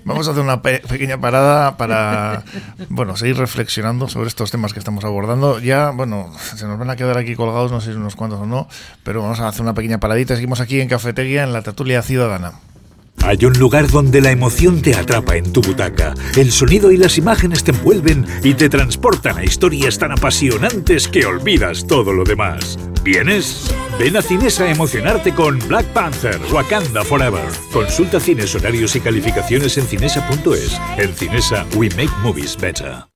[0.04, 2.42] Vamos a hacer una pequeña parada para,
[2.88, 5.60] bueno, seguir reflexionando sobre estos temas que estamos abordando.
[5.60, 8.46] Ya, bueno, se nos van a quedar aquí colgados, no sé si unos cuantos o
[8.46, 8.68] no,
[9.04, 10.34] pero vamos a hacer una pequeña paradita.
[10.34, 12.54] Seguimos aquí en Cafetería, en la tertulia ciudadana.
[13.26, 17.18] Hay un lugar donde la emoción te atrapa en tu butaca, el sonido y las
[17.18, 22.78] imágenes te envuelven y te transportan a historias tan apasionantes que olvidas todo lo demás.
[23.02, 23.68] ¿Vienes?
[23.98, 27.48] Ven a Cinesa a emocionarte con Black Panther, Wakanda Forever.
[27.72, 30.80] Consulta cines, horarios y calificaciones en cinesa.es.
[30.96, 33.15] En Cinesa, we make movies better.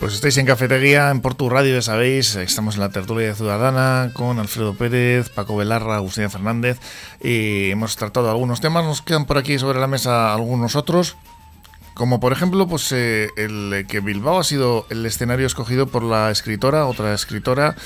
[0.00, 4.38] pues estáis en Cafetería, en Portu Radio, ya sabéis, estamos en la tertulia Ciudadana con
[4.38, 6.78] Alfredo Pérez, Paco Velarra, Agustina Fernández
[7.22, 11.16] y hemos tratado algunos temas, nos quedan por aquí sobre la mesa algunos otros.
[11.94, 16.30] Como por ejemplo, pues eh, el que Bilbao ha sido el escenario escogido por la
[16.30, 17.76] escritora, otra escritora,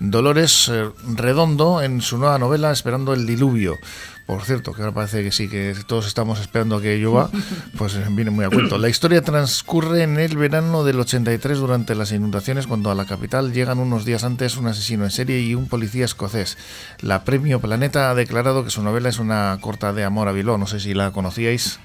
[0.00, 3.78] Dolores eh, Redondo, en su nueva novela Esperando el diluvio.
[4.24, 7.30] Por cierto, que ahora parece que sí, que todos estamos esperando a que llueva,
[7.76, 8.78] pues eh, viene muy a cuento.
[8.78, 13.52] La historia transcurre en el verano del 83 durante las inundaciones, cuando a la capital
[13.52, 16.56] llegan unos días antes un asesino en serie y un policía escocés.
[17.00, 20.56] La Premio Planeta ha declarado que su novela es una corta de amor a Bilbao.
[20.56, 21.78] No sé si la conocíais.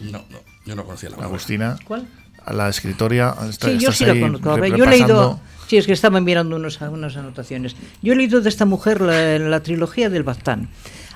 [0.00, 1.28] No, no, yo no conocía la novela.
[1.30, 1.76] Agustina.
[1.84, 2.06] ¿Cuál?
[2.46, 3.34] A la escritora.
[3.50, 4.50] está- Sí, yo sí la ahí conozco.
[4.50, 5.40] A ver, yo he leído.
[5.68, 7.74] Sí, es que estaba mirando unos, unas anotaciones.
[8.00, 10.68] Yo he leído de esta mujer la, la trilogía del Baztán.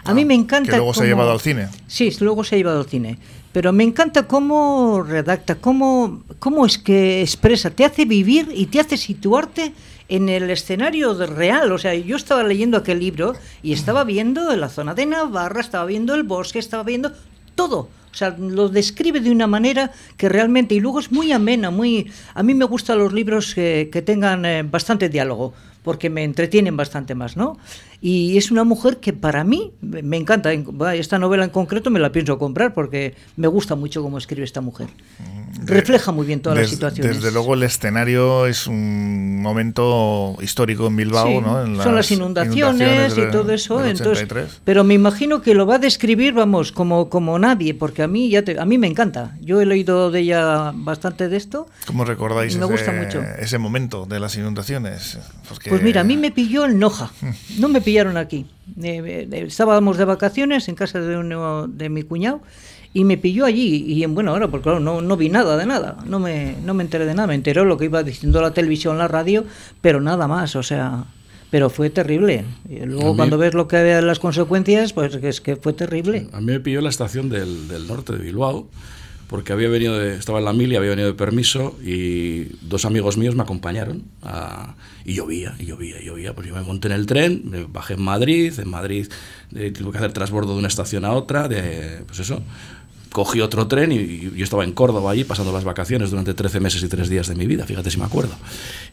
[0.04, 0.70] A mí me encanta.
[0.70, 1.68] Ah, Que luego se ha cómo- llevado al cine.
[1.86, 3.18] Sí, luego se ha llevado al cine.
[3.52, 8.80] Pero me encanta cómo redacta, cómo, cómo es que expresa, te hace vivir y te
[8.80, 9.72] hace situarte
[10.08, 11.70] en el escenario real.
[11.72, 15.84] O sea, yo estaba leyendo aquel libro y estaba viendo la zona de Navarra, estaba
[15.84, 17.12] viendo el bosque, estaba viendo
[17.54, 17.88] todo.
[18.12, 22.10] O sea, lo describe de una manera que realmente, y luego es muy amena, muy...
[22.34, 27.14] A mí me gustan los libros que, tengan eh, bastante diálogo, porque me entretienen bastante
[27.14, 27.58] más, ¿no?
[28.02, 30.52] Y es una mujer que para mí me encanta.
[30.94, 34.60] Esta novela en concreto me la pienso comprar porque me gusta mucho cómo escribe esta
[34.62, 34.88] mujer.
[35.66, 37.16] Refleja muy bien todas las Des- situaciones.
[37.16, 41.62] Desde luego el escenario es un momento histórico en Bilbao, Sí, ¿no?
[41.62, 43.84] En son las inundaciones, y del- todo eso.
[43.84, 44.60] Entonces, 83.
[44.64, 48.30] pero me imagino que lo va a describir, vamos, como, como nadie, porque a mí
[48.30, 49.36] ya te- a mí me encanta.
[49.42, 51.66] Yo he leído de ella bastante de esto.
[51.86, 53.20] ¿Cómo recordáis me ese, gusta mucho.
[53.38, 55.18] ese momento de las inundaciones?
[55.48, 57.10] Porque- Pues mira, a mí me pilló en Noja,
[57.58, 58.46] no me pillaron aquí.
[58.82, 62.40] Eh, eh, estábamos de vacaciones en casa de, uno, de mi cuñado
[62.92, 63.84] y me pilló allí.
[63.86, 66.74] Y en buena hora, porque claro, no, no vi nada de nada, no me, no
[66.74, 67.26] me enteré de nada.
[67.28, 69.44] Me enteré lo que iba diciendo la televisión, la radio,
[69.80, 71.04] pero nada más, o sea.
[71.50, 72.44] Pero fue terrible.
[72.68, 76.28] Y luego, mí- cuando ves lo que había las consecuencias, pues es que fue terrible.
[76.32, 78.68] A mí me pilló la estación del, del norte de Bilbao,
[79.30, 83.16] porque había venido de, estaba en la mili, había venido de permiso y dos amigos
[83.16, 84.02] míos me acompañaron.
[84.22, 86.34] a- y llovía, y llovía, y llovía.
[86.34, 89.06] Pues yo me monté en el tren, me bajé en Madrid, en Madrid
[89.54, 92.42] eh, tuve que hacer transbordo de una estación a otra, de, pues eso.
[93.12, 96.60] Cogí otro tren y, y yo estaba en Córdoba allí pasando las vacaciones durante 13
[96.60, 98.34] meses y 3 días de mi vida, fíjate si me acuerdo.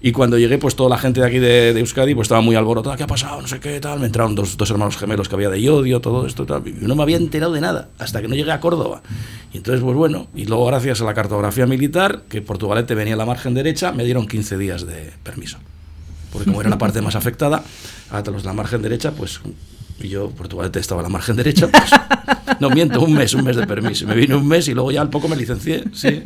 [0.02, 2.56] Y cuando llegué, pues toda la gente de aquí de, de Euskadi pues estaba muy
[2.56, 3.42] alborotada, ¿qué ha pasado?
[3.42, 4.00] No sé qué, tal.
[4.00, 6.68] Me entraron dos, dos hermanos gemelos que había de Yodio, todo esto, tal.
[6.68, 9.02] Y no me había enterado de nada hasta que no llegué a Córdoba.
[9.54, 13.18] Y entonces, pues bueno, y luego gracias a la cartografía militar, que Portugalete venía a
[13.18, 15.58] la margen derecha, me dieron 15 días de permiso.
[16.32, 17.64] Porque como era la parte más afectada,
[18.12, 19.40] a los de la margen derecha, pues
[20.00, 21.90] y yo, Portugalete, estaba a la margen derecha, pues,
[22.60, 24.06] no miento, un mes, un mes de permiso.
[24.06, 26.22] Me vine un mes y luego ya al poco me licencié, sí.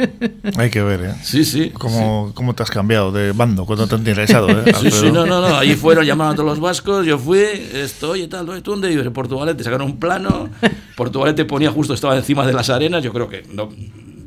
[0.57, 1.15] Hay que ver, ¿eh?
[1.23, 1.69] Sí, sí.
[1.69, 4.73] ¿Cómo, ¿Cómo te has cambiado de bando cuando te han interesado, eh?
[4.81, 5.55] Sí, sí, no, no, no.
[5.55, 8.62] Allí fueron, llamaron a todos los vascos, yo fui, estoy y tal, ¿no?
[8.62, 9.05] ¿tú dónde vives?
[9.05, 10.49] En Portugalete, sacaron un plano,
[10.95, 13.69] Portugalete ponía justo, estaba encima de las arenas, yo creo que no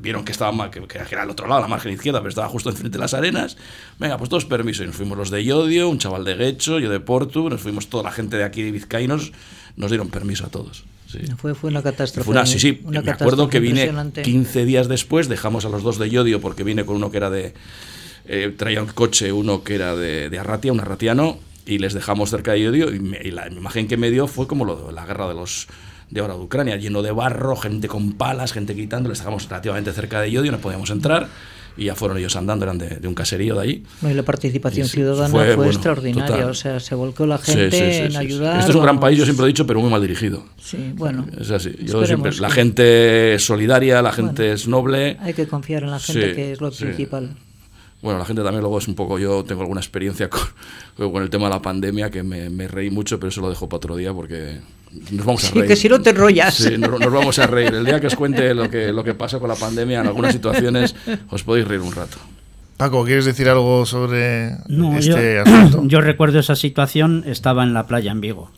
[0.05, 2.49] vieron que estaba mal, que, que era al otro lado, la margen izquierda, pero estaba
[2.49, 3.57] justo enfrente de las arenas.
[3.99, 4.85] Venga, pues todos permiso.
[4.85, 7.89] Y nos fuimos los de Yodio, un chaval de Guecho, yo de Portu, nos fuimos
[7.89, 9.33] toda la gente de aquí de Vizcaínos,
[9.77, 10.85] nos dieron permiso a todos.
[11.11, 11.19] Sí.
[11.37, 12.25] Fue, fue una catástrofe.
[12.25, 14.23] Fue una- sí, sí, una me acuerdo que vine impresionante.
[14.23, 17.31] 15 días después, dejamos a los dos de Yodio porque vine con uno que era
[17.31, 17.55] de...
[18.27, 22.31] eh, traía un coche, uno que era de, de Arratia, un arratiano, y les dejamos
[22.31, 25.07] cerca de Yodio y, me- y la imagen que me dio fue como lo la
[25.07, 25.67] guerra de los
[26.15, 29.93] de ahora de Ucrania, lleno de barro, gente con palas, gente quitando, les dejamos relativamente
[29.93, 31.29] cerca de Yodio, no podíamos entrar
[31.77, 33.83] y ya fueron ellos andando, eran de, de un caserío de allí.
[34.01, 36.51] Y la participación Y ciudadana fue, fue, bueno, extraordinaria, total.
[36.51, 38.61] o sea, se volcó la gente sí, sí, en sí, ayudar.
[38.61, 40.45] Este es un gran país, yo siempre lo he dicho, pero muy mal dirigido.
[40.57, 41.27] Sí, bueno.
[41.37, 41.75] Es así.
[41.83, 45.17] Yo siempre, la gente es solidaria, la gente es noble.
[45.21, 47.31] Hay que confiar en la gente, que es lo principal.
[48.05, 50.29] Bueno, la gente también luego es un poco, yo tengo alguna experiencia
[50.97, 53.49] con, con el tema de la pandemia que me, me reí mucho, pero eso lo
[53.49, 54.61] dejo para otro día porque
[55.11, 55.67] nos vamos a Sí, reír.
[55.69, 56.55] que si no te enrollas.
[56.55, 57.75] Sí, nos, nos vamos a reír.
[57.75, 60.33] El día que os cuente lo que, lo que pasa con la pandemia en algunas
[60.33, 60.95] situaciones,
[61.31, 62.19] os podéis reír un rato.
[62.77, 65.83] Paco, ¿quieres decir algo sobre No, este yo, asunto?
[65.89, 68.51] yo recuerdo esa situación, estaba en la playa en Vigo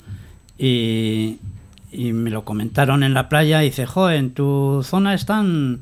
[0.58, 1.38] y,
[1.92, 5.80] y me lo comentaron en la playa y dice, jo, en tu zona están,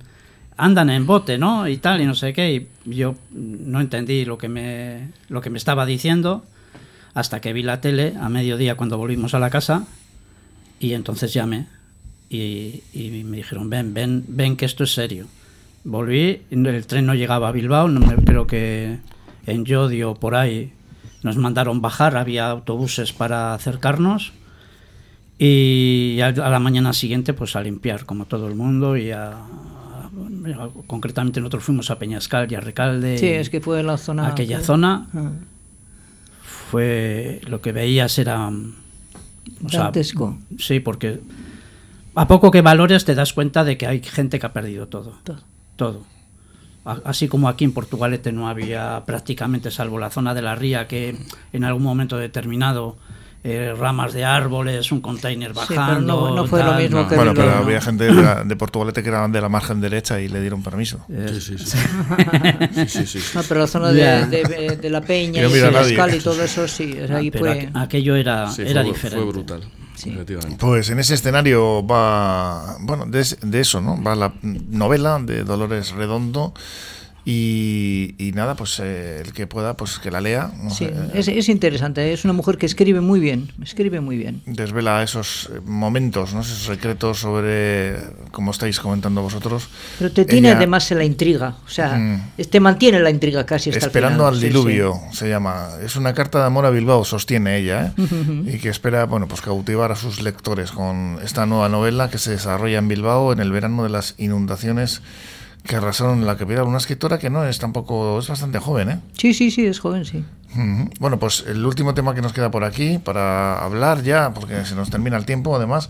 [0.56, 1.68] andan en bote, ¿no?
[1.68, 2.68] Y tal, y no sé qué.
[2.86, 6.44] Y yo no entendí lo que me, lo que me estaba diciendo
[7.14, 9.86] hasta que vi la tele a mediodía cuando volvimos a la casa
[10.80, 11.66] y entonces llamé
[12.28, 15.26] y, y me dijeron, ven, ven, ven que esto es serio.
[15.84, 18.98] Volví, el tren no llegaba a Bilbao, no me, creo que
[19.46, 20.72] en Yodio por ahí
[21.22, 24.32] nos mandaron bajar, había autobuses para acercarnos
[25.38, 29.36] y a, a la mañana siguiente pues a limpiar como todo el mundo y a,
[30.86, 33.18] concretamente nosotros fuimos a Peñascal y a Recalde.
[33.18, 34.28] Sí, es que fue la zona.
[34.28, 35.30] Aquella zona ah.
[36.42, 38.48] fue lo que veías era.
[38.48, 39.68] O
[40.58, 41.20] sí, porque
[42.14, 45.18] a poco que valores te das cuenta de que hay gente que ha perdido todo.
[45.24, 45.42] Todo.
[45.76, 46.14] todo.
[46.84, 51.16] Así como aquí en Portugalete no había prácticamente, salvo la zona de la ría, que
[51.52, 52.96] en algún momento determinado
[53.46, 56.34] eh, ramas de árboles, un container bajando.
[56.34, 59.50] no, fue lo mismo que Bueno, pero había gente de, Portugalete que era de la
[59.50, 61.04] margen derecha y le dieron permiso.
[61.08, 61.58] sí,
[62.88, 63.18] sí, sí.
[63.34, 66.96] No, pero la zona de, de, la Peña y el y todo eso, sí.
[67.14, 67.68] ahí fue...
[67.74, 69.22] Aquello era, era diferente.
[69.22, 69.62] Fue brutal.
[70.58, 74.02] Pues en ese escenario va, bueno, de, de, eso, ¿no?
[74.02, 76.52] Va la novela de Dolores Redondo
[77.26, 80.50] y, nada, pues eh, el que pueda, pues que la lea.
[80.70, 84.42] sí, es, interesante, es una mujer que escribe muy bien, escribe muy bien.
[84.44, 86.42] Desvela esos eh, momentos, ¿no?
[86.42, 87.96] esos secretos sobre,
[88.30, 89.68] como estáis comentando vosotros.
[89.98, 92.20] Pero te tiene además la intriga, o sea,
[92.50, 95.70] te mantiene la intriga casi hasta Esperando al diluvio, se llama.
[95.82, 98.52] Es una carta de amor a Bilbao, sostiene ella, ¿eh?
[98.54, 102.32] y que espera, bueno, pues cautivar a sus lectores con esta nueva novela que se
[102.32, 105.00] desarrolla en Bilbao en el verano de las inundaciones
[105.66, 109.00] que arrasaron la que pida una escritora que no es tampoco, es bastante joven, ¿eh?
[109.16, 110.24] Sí, sí, sí, es joven, sí.
[111.00, 114.76] Bueno, pues el último tema que nos queda por aquí para hablar ya, porque se
[114.76, 115.88] nos termina el tiempo, además,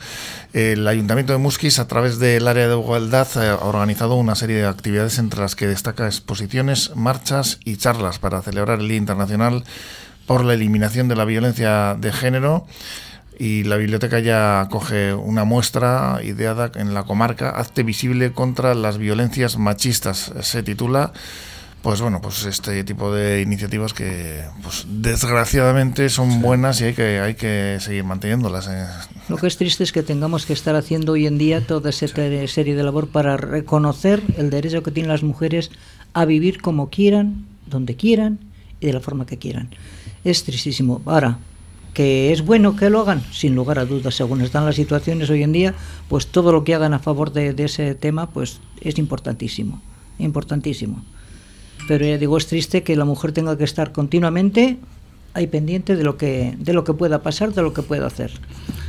[0.54, 4.56] el Ayuntamiento de Musquis, a través del área de igualdad, eh, ha organizado una serie
[4.56, 9.64] de actividades entre las que destaca exposiciones, marchas y charlas para celebrar el Día Internacional
[10.24, 12.66] por la Eliminación de la Violencia de Género
[13.38, 18.98] y la biblioteca ya acoge una muestra ideada en la comarca Hazte visible contra las
[18.98, 20.32] violencias machistas.
[20.40, 21.12] Se titula
[21.84, 27.20] pues bueno, pues este tipo de iniciativas que pues desgraciadamente son buenas y hay que
[27.20, 28.68] hay que seguir manteniéndolas.
[28.68, 28.86] Eh.
[29.28, 32.08] Lo que es triste es que tengamos que estar haciendo hoy en día toda esa
[32.08, 35.70] serie de labor para reconocer el derecho que tienen las mujeres
[36.14, 38.38] a vivir como quieran, donde quieran
[38.80, 39.68] y de la forma que quieran.
[40.24, 41.02] Es tristísimo.
[41.04, 41.36] Ahora,
[41.94, 45.42] que es bueno que lo hagan, sin lugar a dudas, según están las situaciones hoy
[45.42, 45.74] en día,
[46.08, 49.80] pues todo lo que hagan a favor de, ese tema, pues es importantísimo,
[50.18, 51.02] importantísimo.
[51.86, 54.78] Pero ya digo, es triste que la mujer tenga que estar continuamente
[55.34, 58.32] ahí pendiente de lo que, de lo que pueda pasar, de lo que pueda hacer.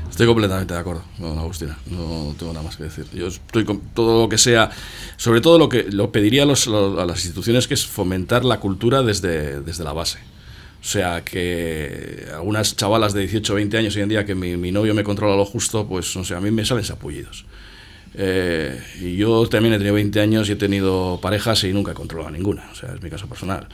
[0.09, 3.05] Estoy completamente de acuerdo con Agustina, no tengo nada más que decir.
[3.13, 4.71] Yo estoy con todo lo que sea,
[5.17, 9.03] sobre todo lo que lo pediría a, a las instituciones que es fomentar la cultura
[9.03, 10.19] desde, desde la base.
[10.85, 14.71] O sea, que algunas chavalas de 18 o 20 años hoy en día que mi,
[14.71, 17.43] novio me controla lo justo, pues no sé, a mí me salen sapullidos.
[18.13, 21.95] Eh, y yo también he tenido 20 años y he tenido parejas y nunca he
[21.95, 23.67] controlado ninguna, o sea, es mi caso personal.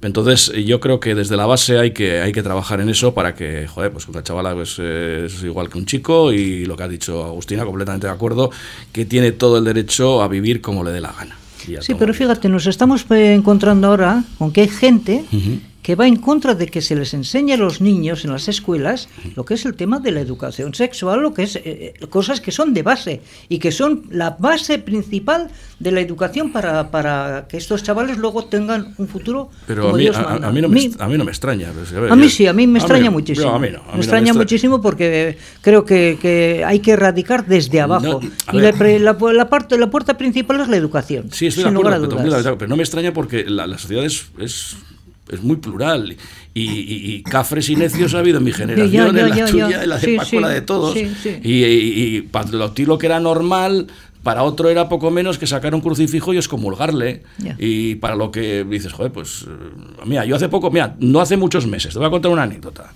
[0.00, 3.34] Entonces, yo creo que desde la base hay que, hay que trabajar en eso para
[3.34, 6.88] que, joder, pues una chavala pues, es igual que un chico y lo que ha
[6.88, 8.50] dicho Agustina, completamente de acuerdo,
[8.90, 11.36] que tiene todo el derecho a vivir como le dé la gana.
[11.80, 15.24] Sí, pero fíjate, nos estamos eh, encontrando ahora con que hay gente
[15.84, 19.10] que va en contra de que se les enseñe a los niños en las escuelas
[19.36, 21.62] lo que es el tema de la educación sexual, lo que es eh,
[22.00, 23.20] eh, cosas que son de base
[23.50, 28.46] y que son la base principal de la educación para, para que estos chavales luego
[28.46, 30.48] tengan un futuro Pero como a, mí, Dios manda.
[30.48, 31.70] A, mí no me, a, mí, no me, extraña.
[31.74, 33.58] Pues, a, mí sí, a mí me extraña muchísimo.
[33.58, 38.22] me extraña muchísimo porque creo que, que, hay que erradicar desde abajo.
[38.54, 38.72] y la,
[39.02, 41.26] la, parte, la puerta principal es la educación.
[41.30, 44.76] Sí, estoy de acuerdo, pero, no me extraña porque la, la sociedad es, es
[45.30, 46.16] es muy plural.
[46.54, 50.60] Y, cafres y necios ha habido en mi generación, en la tuya, en la de
[50.60, 50.96] todos.
[50.96, 53.88] y, para lo que era normal,
[54.24, 57.22] para otro era poco menos que sacar un crucifijo y excomulgarle.
[57.58, 59.42] Y para lo que dices, joder, pues.
[59.42, 62.44] Eh, mira, yo hace poco, mira, no hace muchos meses, te voy a contar una
[62.44, 62.92] anécdota.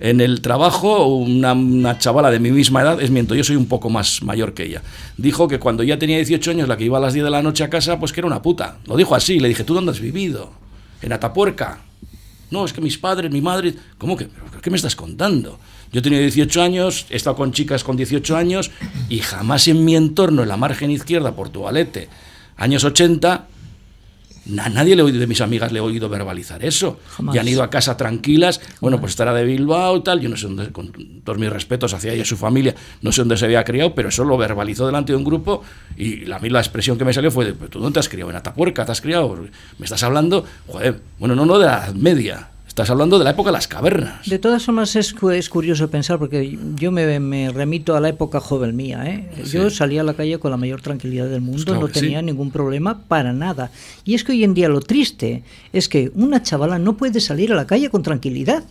[0.00, 3.66] En el trabajo, una, una, chavala de mi misma edad, es miento, yo soy un
[3.66, 4.82] poco más mayor que ella,
[5.16, 7.40] dijo que cuando ya tenía 18 años, la que iba a las 10 de la
[7.40, 8.78] noche a casa, pues que era una puta.
[8.86, 10.50] Lo dijo así, le dije, ¿tú dónde has vivido?
[11.02, 11.80] En Atapuerca.
[12.50, 13.74] No, es que mis padres, mi madre...
[13.98, 14.28] ¿Cómo que?
[14.60, 15.58] ¿Qué me estás contando?
[15.90, 18.70] Yo tenido 18 años, he estado con chicas con 18 años
[19.08, 22.08] y jamás en mi entorno, en la margen izquierda, Portugalete,
[22.56, 23.46] años 80,
[24.58, 26.98] a nadie le de mis amigas le he oído verbalizar eso.
[27.32, 28.60] Y han ido a casa tranquilas.
[28.80, 30.20] Bueno, pues estará de Bilbao y tal.
[30.20, 30.92] Yo no sé dónde, con
[31.24, 34.08] todos mis respetos hacia ella y su familia, no sé dónde se había criado, pero
[34.08, 35.62] eso lo verbalizó delante de un grupo.
[35.96, 38.30] Y la, la expresión que me salió fue: de, ¿Tú dónde te has criado?
[38.30, 39.36] ¿En Atapuerca te has criado?
[39.78, 40.44] ¿Me estás hablando?
[40.66, 42.48] Joder, bueno, no, no de la media.
[42.72, 44.26] Estás hablando de la época de las cavernas.
[44.26, 48.74] De todas formas es, es curioso pensar, porque yo me, remito a la época joven
[48.74, 49.04] mía.
[49.04, 49.28] ¿eh?
[49.44, 52.50] Yo salía a la calle con la mayor tranquilidad del mundo, pues no tenía ningún
[52.50, 53.70] problema para nada.
[54.06, 55.42] Y es que hoy en día lo triste
[55.74, 58.64] es que una chavala no puede salir a la calle con tranquilidad.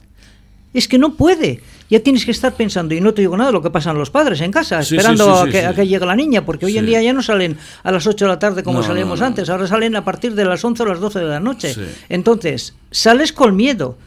[0.74, 1.62] Es que no puede.
[1.90, 4.10] Ya tienes que estar pensando, y no te digo nada de lo que pasan los
[4.10, 6.66] padres en casa, Sí, esperando sí, sí, a, que, a que llegue la niña, porque
[6.66, 9.20] hoy en día ya no salen a las 8 de la tarde como No, salíamos
[9.20, 9.28] no, no.
[9.28, 11.76] antes, ahora salen a partir de las 11 o las 12 de la noche.
[12.08, 13.98] Entonces, sales con miedo,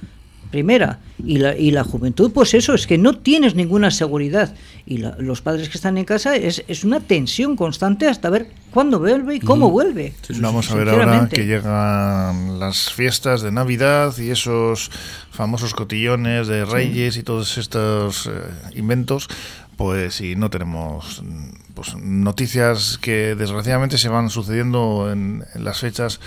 [0.55, 4.55] primera, y la, y la juventud, pues eso, es que no tienes ninguna seguridad.
[4.87, 8.47] Y la- los padres que están en casa es, es una tensión constante hasta ver
[8.71, 10.13] cuándo vuelve y cómo vuelve.
[10.41, 14.91] Vamos a ver ahora que llegan las fiestas de Navidad y esos
[15.33, 18.31] famosos cotillones de Reyes y todos estos eh,
[18.77, 19.29] inventos.
[19.77, 21.21] Pues si no tenemos
[21.75, 26.21] pues, noticias que desgraciadamente se van sucediendo en, en las fechas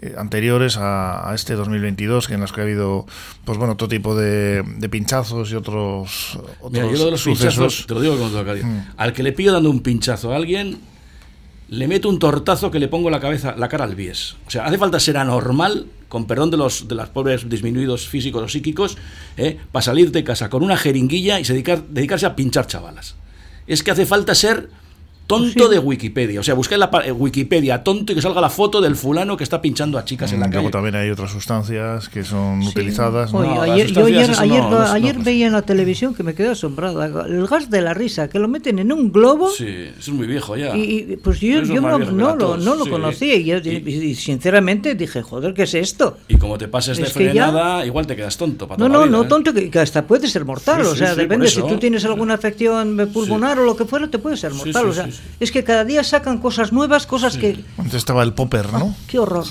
[0.00, 3.06] eh, anteriores a, a este 2022, que en las que ha habido
[3.44, 7.20] pues bueno todo tipo de, de pinchazos y otros, otros Mira, yo lo de los
[7.20, 7.54] sucesos.
[7.54, 8.66] pinchazos, te lo digo con todo cariño.
[8.66, 8.86] Mm.
[8.96, 10.78] Al que le pillo dando un pinchazo a alguien,
[11.70, 14.36] le meto un tortazo que le pongo la cabeza, la cara al bies.
[14.46, 18.42] O sea, hace falta ser anormal, con perdón de los de las pobres disminuidos físicos
[18.42, 18.96] o psíquicos,
[19.36, 19.58] ¿eh?
[19.70, 23.16] para salir de casa con una jeringuilla y se dedicar, dedicarse a pinchar chavalas.
[23.66, 24.70] Es que hace falta ser
[25.28, 26.40] tonto de Wikipedia.
[26.40, 29.44] O sea, en la en Wikipedia tonto y que salga la foto del fulano que
[29.44, 30.72] está pinchando a chicas en la Mm, Luego calle.
[30.72, 33.32] también hay otras sustancias que son utilizadas.
[33.34, 33.86] ayer, yo ayer,
[34.26, 35.24] sustancias, eso ayer, no, no, ayer no.
[35.24, 37.26] veía en la televisión que me quedé asombrada.
[37.26, 39.50] El gas de la risa, que lo meten en un globo.
[39.50, 40.74] Sí, eso es muy viejo ya.
[40.76, 41.98] Y, y, pues yo, yo no,
[42.34, 42.90] lo, no lo sí.
[42.90, 46.16] conocía y, yo- y- y sinceramente dije, joder, ¿qué es esto?
[46.28, 48.66] Y como te pases de ya- frenada, igual te quedas tonto.
[48.66, 49.28] para No, no, vida, no, ¿eh?
[49.28, 50.82] tonto, que, que hasta puede ser mortal.
[50.84, 54.18] Sí, o sea, depende, si tú tienes alguna afección pulmonar o lo que fuera, te
[54.18, 54.84] puede ser mortal.
[54.84, 55.36] sí, o sea, sí, sí.
[55.40, 57.64] es que cada día sacan cosas nuevas, cosas que...
[57.76, 58.94] Antes estaba el popper, ¿no?
[59.06, 59.44] ¡Qué horror!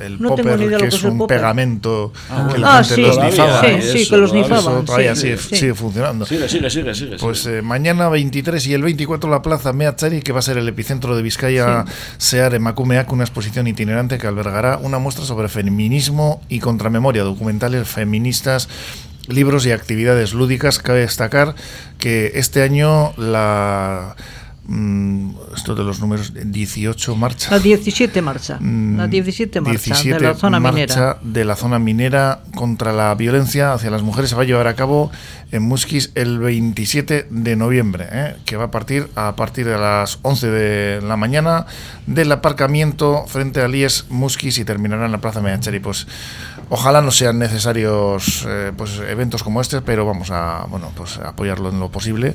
[0.00, 1.36] El No tengo popper, ni idea lo que es es el un popper.
[1.38, 3.60] pegamento Ah, que la Ah, gente sí, los nifaba.
[3.60, 3.82] sí, ¿eh?
[3.82, 4.58] sí, Eso, que los nifaban.
[4.74, 5.56] Eso todavía sí, sigue, sí.
[5.56, 6.26] sigue funcionando.
[6.26, 7.16] Sigue, sigue, sigue, sigue.
[7.18, 7.58] Pues sigue.
[7.58, 11.16] eh, mañana 23 y el 24 la plaza Meatzari, que va a ser el epicentro
[11.16, 11.84] de Vizcaya
[12.18, 18.68] Sear Emakumeak, una exposición itinerante que albergará una muestra sobre feminismo y contramemoria, documentales feministas,
[19.28, 20.78] libros y actividades lúdicas.
[20.78, 21.54] Cabe destacar
[21.98, 24.14] que este año la
[25.54, 27.50] esto de los números 18 marcha.
[27.50, 28.58] La 17 marcha.
[28.60, 31.18] Mm, La 17 marcha 17 de la zona marcha minera.
[31.22, 34.74] de la zona minera contra la violencia hacia las mujeres se va a llevar a
[34.74, 35.10] cabo
[35.52, 38.36] en Musquis el 27 de noviembre, ¿eh?
[38.44, 41.66] que va a partir a partir de las 11 de la mañana
[42.06, 45.78] del aparcamiento frente a Lies Musquis y terminará en la Plaza Meacheri.
[45.78, 46.06] Pues
[46.70, 51.68] ojalá no sean necesarios eh, pues eventos como este, pero vamos a bueno pues apoyarlo
[51.70, 52.34] en lo posible.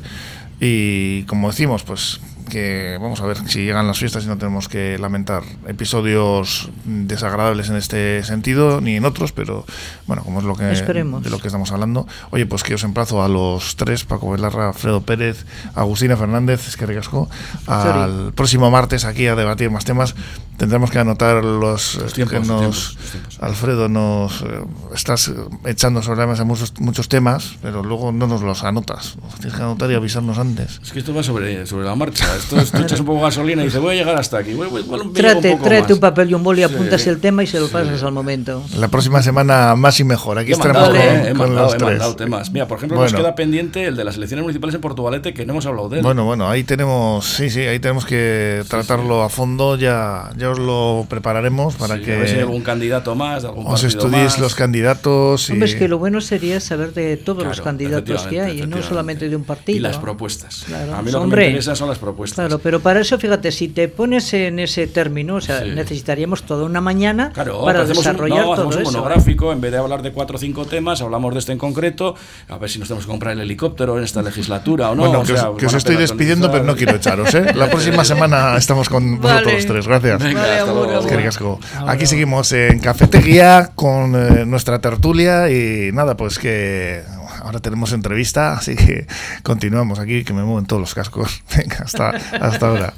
[0.63, 4.67] Y como decimos, pues que vamos a ver si llegan las fiestas y no tenemos
[4.67, 9.65] que lamentar episodios desagradables en este sentido ni en otros, pero
[10.07, 11.23] bueno, como es lo que Esperemos.
[11.23, 12.07] de lo que estamos hablando.
[12.31, 16.77] Oye, pues que os emplazo a los tres, Paco Velarra, Alfredo Pérez, Agustina Fernández, es
[16.77, 17.29] que ricasco,
[17.67, 20.15] al próximo martes aquí a debatir más temas.
[20.57, 23.37] Tendremos que anotar los, Los eh, tiempos, que los nos tiempos, los tiempos.
[23.41, 24.45] Alfredo nos eh,
[24.93, 25.33] estás eh,
[25.65, 29.15] echando sobre la mesa muchos, muchos temas, pero luego no nos los anotas.
[29.39, 30.79] Tienes que anotar y avisarnos antes.
[30.83, 32.27] Es que esto va sobre, sobre la marcha.
[32.35, 34.51] Esto es, tú echas un poco de gasolina y dices, voy a llegar hasta aquí.
[34.51, 35.91] Igual me llego Tráete, un poco tráete más.
[35.93, 36.73] un papel y un boli, Sí.
[36.73, 38.63] apuntas el tema y se lo pasas al momento.
[38.77, 40.37] La próxima semana más y mejor.
[40.39, 41.89] Aquí estaremos con, eh, he con mandado, los he tres.
[41.89, 42.51] mandado temas.
[42.51, 43.23] Mira, por ejemplo, nos Bueno.
[43.25, 46.03] queda pendiente el de las elecciones municipales en Portugalete, que no hemos hablado de él.
[46.03, 49.75] Bueno, bueno, ahí tenemos, sí, sí, ahí tenemos que tratarlo a fondo.
[49.77, 53.41] Ya, ya os lo prepararemos para Sí, a ver si hay que algún candidato más,
[53.43, 54.39] de algún os estudiéis más.
[54.39, 55.49] los candidatos.
[55.49, 55.53] Y...
[55.53, 58.67] Hombre, es que lo bueno sería saber de todos los Claro, candidatos que hay, y
[58.67, 59.77] no solamente de un partido.
[59.77, 60.63] Y las propuestas.
[60.67, 61.41] Claro, A mí lo que hombre.
[61.43, 62.20] me interesa son las propuestas.
[62.25, 65.69] Claro, pero para eso, fíjate, si te pones en ese término, o sea, Sí.
[65.71, 68.91] necesitaríamos toda una mañana Claro, para hacemos un, desarrollar no, todo hacemos un eso.
[68.91, 72.15] monográfico, en vez de hablar de cuatro o cinco temas, hablamos de este en concreto,
[72.49, 75.03] a ver si nos tenemos que comprar el helicóptero en esta legislatura o no.
[75.03, 77.33] bueno, o que, sea, os, que estoy despidiendo, pero no quiero echaros.
[77.33, 77.53] ¿eh?
[77.55, 79.43] La próxima semana estamos con Vale.
[79.43, 79.87] vosotros tres.
[79.87, 80.21] Gracias.
[80.23, 80.99] Venga, Vale.
[80.99, 81.59] Es que ricasco.
[81.87, 87.01] Aquí seguimos en Cafetería con eh, nuestra tertulia y nada, pues que
[87.41, 89.07] ahora tenemos entrevista, así que
[89.43, 91.43] continuamos aquí, que me mueven todos los cascos.
[91.57, 92.93] Venga, hasta, hasta ahora.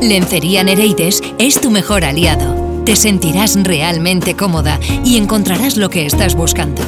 [0.00, 2.82] Lencería Nereides es tu mejor aliado.
[2.84, 6.82] Te sentirás realmente cómoda y encontrarás lo que estás buscando.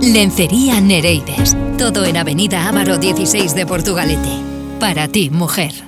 [0.00, 1.56] Lencería Nereides.
[1.78, 4.42] Todo en Avenida Ávaro 16 de Portugalete.
[4.80, 5.87] Para ti, mujer.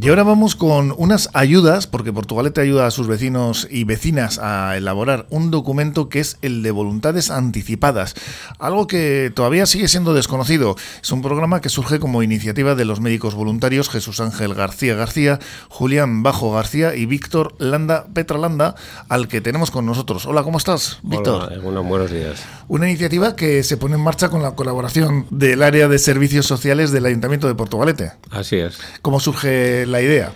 [0.00, 4.76] Y ahora vamos con unas ayudas, porque Portugalete ayuda a sus vecinos y vecinas a
[4.76, 8.16] elaborar un documento que es el de voluntades anticipadas,
[8.58, 10.74] algo que todavía sigue siendo desconocido.
[11.00, 15.38] Es un programa que surge como iniciativa de los médicos voluntarios Jesús Ángel García García,
[15.68, 18.74] Julián Bajo García y Víctor Landa Petralanda,
[19.08, 20.26] al que tenemos con nosotros.
[20.26, 21.52] Hola, ¿cómo estás, Víctor?
[21.64, 22.42] Hola, buenos días.
[22.66, 26.90] Una iniciativa que se pone en marcha con la colaboración del área de servicios sociales
[26.90, 28.10] del Ayuntamiento de Portugalete.
[28.32, 28.78] Así es.
[29.00, 30.32] ¿Cómo surge la idea?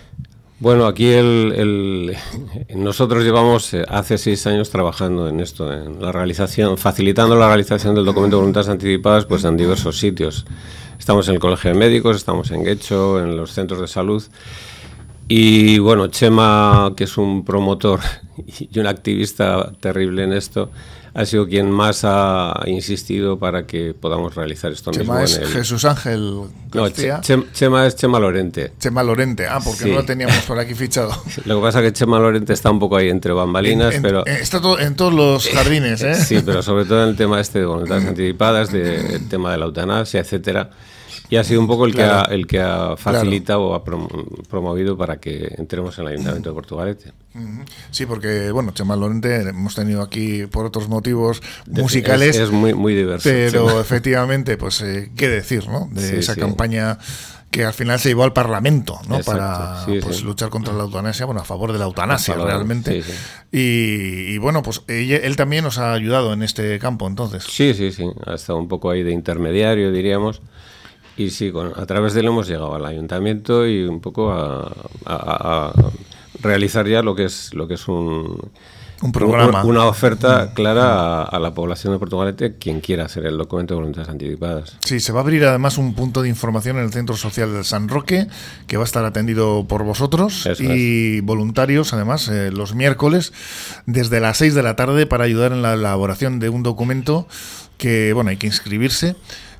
[0.59, 2.17] Bueno, aquí el,
[2.75, 7.95] nosotros llevamos eh, hace seis años trabajando en esto, en la realización, facilitando la realización
[7.95, 10.45] del documento de voluntades anticipadas pues, en diversos sitios.
[10.99, 14.21] Estamos en el Colegio de Médicos, estamos en Guecho, en los centros de salud.
[15.29, 18.01] Y bueno, Chema, que es un promotor
[18.59, 20.71] y un activista terrible en esto,
[21.13, 26.43] ha sido quien más ha insistido para que podamos realizar esto Chema es Jesús Ángel
[26.71, 27.21] García.
[27.21, 28.71] Chema es Chema Lorente.
[28.79, 31.11] Chema Lorente, ah, porque no lo teníamos por aquí fichado.
[31.45, 34.25] Lo que pasa es que Chema Lorente está un poco ahí entre bambalinas, pero...
[34.25, 36.15] está todo, en todos los jardines, ¿eh?
[36.15, 39.65] Sí, pero sobre todo en el tema este de voluntades anticipadas, del tema de la
[39.65, 40.69] eutanasia, etcétera
[41.29, 44.97] y ha sido un poco el que ha, el que ha facilitado o ha promovido
[44.97, 47.13] para que entremos en el Ayuntamiento de Portugalete.
[47.91, 52.37] Sí, porque, bueno, Chema Lorente hemos tenido aquí por otros motivos musicales.
[52.37, 53.29] Es, muy, muy diverso.
[53.29, 55.87] Pero efectivamente, pues, eh, ¿qué decir, no?
[55.91, 56.97] De esa campaña
[57.51, 59.19] que al final se llevó al Parlamento, ¿no?
[59.19, 63.03] para pues, luchar contra la eutanasia, bueno, a favor de la eutanasia realmente.
[63.51, 67.43] Y, bueno, pues él también nos ha ayudado en este campo, entonces.
[67.43, 70.41] Sí, sí, sí, ha estado un poco ahí de intermediario, diríamos.
[71.19, 75.73] Y sí, a través de él hemos llegado al ayuntamiento y un poco a,
[76.41, 78.39] realizar ya lo que es lo que es un,
[79.01, 79.65] un programa.
[79.65, 84.07] Una, oferta clara a, la población de Portugalete, quien quiera hacer el documento de voluntades
[84.07, 84.77] anticipadas.
[84.79, 87.65] Sí, se va a abrir además un punto de información en el Centro Social del
[87.65, 88.27] San Roque,
[88.67, 93.33] que va a estar atendido por vosotros y voluntarios, además, eh, los miércoles,
[93.85, 97.27] desde las 6 de la tarde, para ayudar en la elaboración de un documento
[97.77, 99.17] que, bueno, hay que inscribirse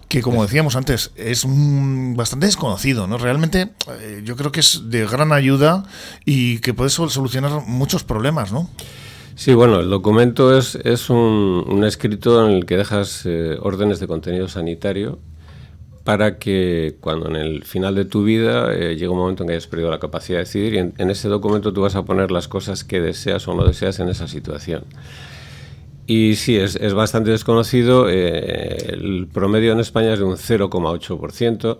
[0.10, 3.20] que como decíamos antes, es bastante desconocido, ¿no?
[3.20, 3.70] Realmente
[4.02, 5.86] eh, yo creo que es de gran ayuda
[6.26, 8.68] y que puede solucionar muchos problemas, ¿no?
[9.36, 14.08] Sí, bueno, el documento es, es un, escrito en el que dejas eh, órdenes de
[14.08, 15.20] contenido sanitario
[16.04, 19.54] para que cuando en el final de tu vida eh, llegue un momento en que
[19.54, 22.48] hayas perdido la capacidad de decidir y en ese documento tú vas a poner las
[22.48, 24.86] cosas que deseas o no deseas en esa situación.
[26.10, 28.10] Y sí, es, es bastante desconocido.
[28.10, 31.78] Eh, el promedio en España es de un 0,8%.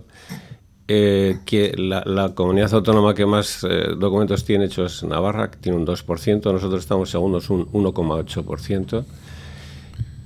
[0.88, 5.80] Eh, que la, comunidad autónoma que más eh, documentos tiene hecho es Navarra, que tiene
[5.80, 6.54] un 2%.
[6.54, 9.04] Nosotros estamos segundos un 1,8%.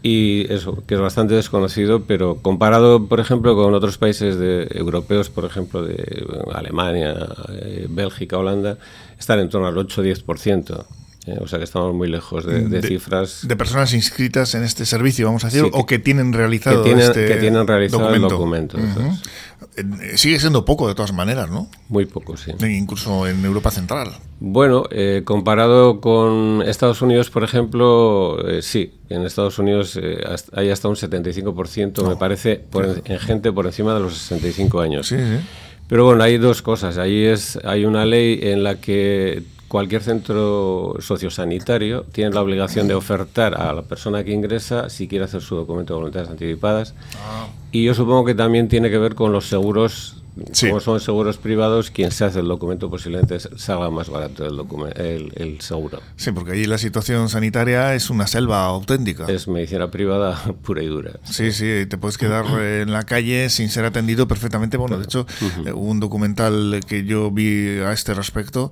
[0.01, 5.29] Y eso, que es bastante desconocido, pero comparado, por ejemplo, con otros países de, europeos,
[5.29, 7.15] por ejemplo, de Alemania,
[7.87, 8.77] Bélgica, Holanda,
[9.17, 11.02] están en torno al 8-10%.
[11.25, 13.47] Eh, o sea que estamos muy lejos de, cifras.
[13.47, 17.05] De personas inscritas en este servicio, vamos a decir, o que tienen realizado que tienen,
[17.05, 18.77] este que tienen realizado documento.
[18.77, 19.19] el documento.
[19.77, 21.69] Eh, sigue siendo poco de todas maneras, ¿no?
[21.87, 22.51] Muy poco, sí.
[22.67, 24.11] Incluso en Europa Central.
[24.41, 28.93] Bueno, eh, comparado con Estados Unidos, por ejemplo, sí.
[29.07, 29.97] En Estados Unidos
[30.53, 32.65] hay hasta un 75%, me parece,
[33.05, 35.07] en gente por encima de los 65 años.
[35.07, 35.39] Sí, sí.
[35.87, 36.97] Pero bueno, hay dos cosas.
[36.97, 39.43] Ahí es, hay una ley en la que
[39.73, 45.25] cualquier centro sociosanitario tiene la obligación de ofertar a la persona que ingresa si quiere
[45.25, 46.93] hacer su documento de voluntades anticipadas.
[47.15, 47.47] Ah.
[47.71, 50.17] Y yo supongo que también tiene que ver con los seguros.
[50.59, 55.61] Como son seguros privados, quien se hace el documento posiblemente salga más barato el, el,
[55.61, 55.99] seguro.
[56.17, 59.25] Sí, porque allí la situación sanitaria es una selva auténtica.
[59.27, 61.13] Es medicina privada pura y dura.
[61.23, 64.77] Sí, sí, te puedes quedar en la calle sin ser atendido perfectamente.
[64.77, 65.25] Bueno, de hecho,
[65.73, 68.71] hubo un documental que yo vi a este respecto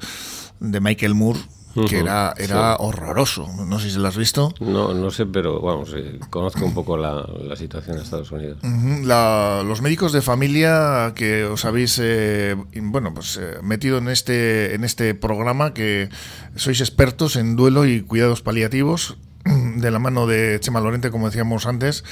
[0.62, 1.40] de Michael Moore
[1.88, 3.48] que era, era horroroso.
[3.66, 4.54] No sé si lo has visto.
[4.60, 8.60] No, no sé, pero vamos, eh, conozco un poco la, la, situación en Estados Unidos.
[8.62, 14.84] los médicos de familia que os habéis eh, bueno, pues, eh, metido en este, en
[14.84, 16.10] este programa, que
[16.56, 21.66] sois expertos en duelo y cuidados paliativos, de la mano de Chema Lorente, como decíamos
[21.66, 22.04] antes,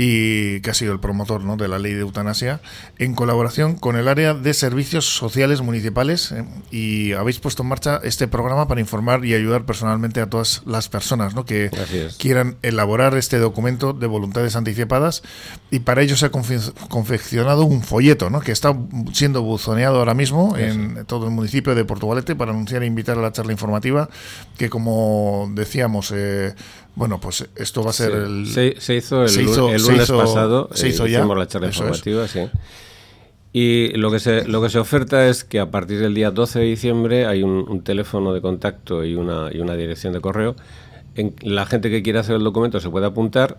[0.00, 1.56] y que ha sido el promotor ¿no?
[1.56, 2.60] de la ley de eutanasia,
[2.98, 6.44] en colaboración con el área de servicios sociales municipales ¿eh?
[6.70, 10.88] y habéis puesto en marcha este programa para informar y ayudar personalmente a todas las
[10.88, 11.44] personas ¿no?
[11.44, 11.70] que
[12.16, 15.24] quieran elaborar este documento de voluntades anticipadas
[15.72, 18.40] y para ello se ha confeccionado un folleto ¿no?
[18.40, 18.78] que está
[19.12, 23.22] siendo buzoneado ahora mismo en todo el municipio de Portugalete para anunciar e invitar a
[23.22, 24.08] la charla informativa
[24.56, 26.54] que como decíamos eh,
[26.98, 28.46] bueno, pues esto va a ser el...
[28.48, 29.44] Se, hizo el,
[29.82, 31.24] lunes pasado, se hizo eh, ya.
[31.24, 32.40] la charla informativa, sí.
[33.52, 36.58] Y lo que, se, lo que se oferta es que a partir del día 12
[36.58, 40.56] de diciembre hay un, teléfono de contacto y una, y una dirección de correo.
[41.14, 43.58] En, la gente que quiera hacer el documento se puede apuntar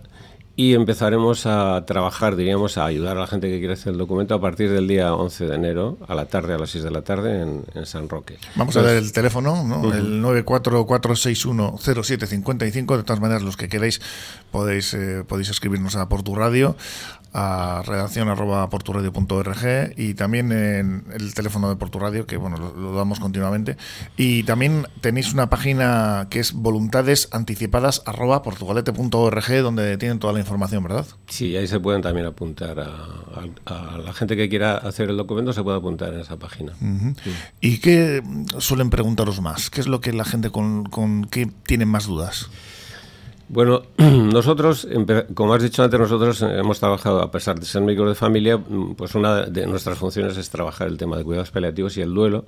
[0.60, 4.36] y empezaremos a trabajar, diríamos, a ayudar a la gente que quiere hacer el documento
[4.36, 7.02] a partir del día 11 de enero, a la tarde, a las 6 de la
[7.02, 8.38] tarde, en, San Roque.
[8.58, 9.94] Vamos a ver el teléfono, ¿no?
[9.94, 12.98] el 944610755.
[12.98, 14.02] De todas maneras, los que queráis
[14.52, 16.76] podéis, eh, podéis escribirnos a por tu radio
[17.34, 23.20] a redacción arroba porturadio.org y también en el teléfono de Porturadio, que bueno, lo, damos
[23.20, 23.78] continuamente.
[24.18, 30.40] Y también tenéis una página que es voluntades anticipadas arroba portugalete.org, donde tienen toda la
[30.40, 31.06] información, ¿verdad?
[31.28, 35.64] Sí, ahí se pueden también apuntar a, la gente que quiera hacer el documento, se
[35.64, 36.74] puede apuntar en esa página.
[37.62, 38.24] ¿Y qué
[38.58, 39.70] suelen preguntaros más?
[39.70, 42.50] ¿Qué es lo que la gente con, con qué tienen más dudas?
[43.50, 44.88] Bueno, nosotros,
[45.34, 48.60] como has dicho antes, nosotros hemos trabajado, a pesar de ser médicos de familia,
[48.96, 52.46] pues una de nuestras funciones es trabajar el tema de cuidados paliativos y el duelo.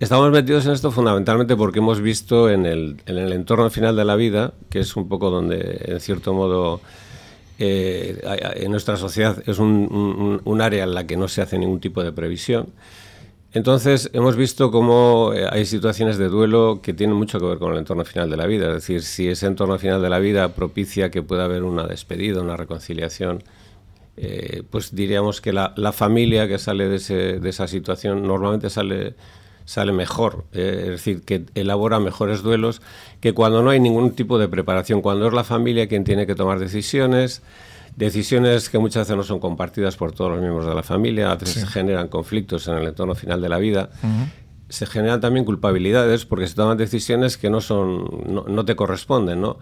[0.00, 4.04] Estamos metidos en esto fundamentalmente porque hemos visto en el, en el entorno final de
[4.04, 6.80] la vida, que es un poco donde, en cierto modo,
[7.60, 8.20] eh,
[8.56, 12.10] en nuestra sociedad es un área en la que no se hace ningún tipo de
[12.10, 12.66] previsión.
[13.52, 17.72] Entonces, hemos visto cómo eh, hay situaciones de duelo que tienen mucho que ver con
[17.72, 18.68] el entorno final de la vida.
[18.68, 22.42] Es decir, si ese entorno final de la vida propicia que pueda haber una despedida,
[22.42, 23.42] una reconciliación,
[24.18, 29.14] eh, pues diríamos que la, familia que sale de, esa situación normalmente sale,
[29.64, 30.44] sale mejor.
[30.52, 32.82] Eh, es decir, que elabora mejores duelos
[33.20, 36.34] que cuando no hay ningún tipo de preparación, cuando es la familia quien tiene que
[36.34, 37.42] tomar decisiones
[37.96, 41.36] Decisiones que muchas veces no son compartidas por todos los miembros de la familia, a
[41.36, 43.88] veces generan conflictos en el entorno final de la vida.
[44.68, 49.58] Se generan también culpabilidades porque se toman decisiones que no, son, no, te corresponden, ¿no?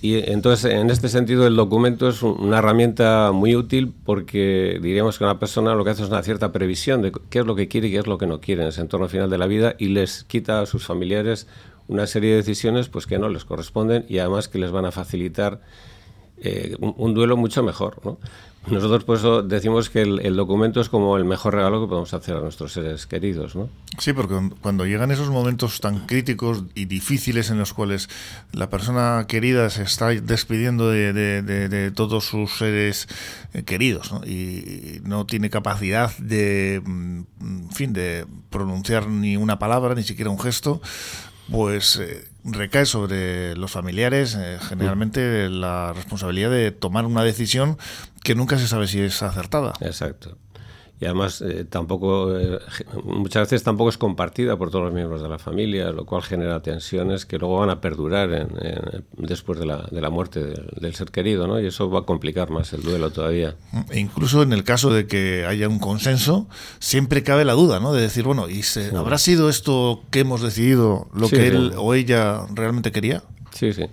[0.00, 5.24] Y entonces, en este sentido, el documento es una herramienta muy útil porque diríamos que
[5.24, 7.88] una persona lo que hace es una cierta previsión de qué es lo que quiere
[7.88, 9.88] y qué es lo que no quiere en ese entorno final de la vida y
[9.88, 11.48] les quita a sus familiares
[11.88, 14.92] una serie de decisiones pues que no les corresponden y además que les van a
[14.92, 15.60] facilitar
[16.38, 18.00] eh, un, duelo mucho mejor.
[18.04, 18.18] ¿no?
[18.68, 22.36] Nosotros por eso decimos que el, documento es como el mejor regalo que podemos hacer
[22.36, 23.54] a nuestros seres queridos.
[23.54, 23.68] ¿no?
[23.98, 28.08] Sí, porque cuando llegan esos momentos tan críticos y difíciles en los cuales
[28.52, 33.06] la persona querida se está despidiendo de, todos sus seres
[33.54, 39.94] eh, queridos y no tiene capacidad de, mm, en fin, de pronunciar ni una palabra,
[39.94, 40.80] ni siquiera un gesto,
[41.50, 47.78] pues eh, recae sobre los familiares eh, generalmente la responsabilidad de tomar una decisión
[48.22, 49.74] que nunca se sabe si es acertada.
[49.80, 50.38] Exacto
[50.98, 52.58] y además eh, tampoco eh,
[53.04, 56.62] muchas veces tampoco es compartida por todos los miembros de la familia, lo cual genera
[56.62, 58.48] tensiones que luego van a perdurar
[59.18, 61.60] después de la, de la muerte del, ser querido, ¿no?
[61.60, 63.56] Y eso va a complicar más el duelo todavía.
[63.90, 67.92] E incluso en el caso de que haya un consenso, siempre cabe la duda, ¿no?
[67.92, 68.62] De decir, bueno, ¿y
[68.96, 73.22] habrá sido esto que hemos decidido lo que él o ella realmente quería?
[73.52, 73.84] Sí, sí.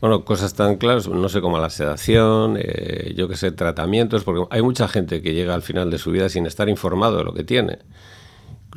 [0.00, 4.46] Bueno, cosas tan claras, no sé, como la sedación, eh, yo qué sé, tratamientos, porque
[4.50, 7.34] hay mucha gente que llega al final de su vida sin estar informado de lo
[7.34, 7.80] que tiene.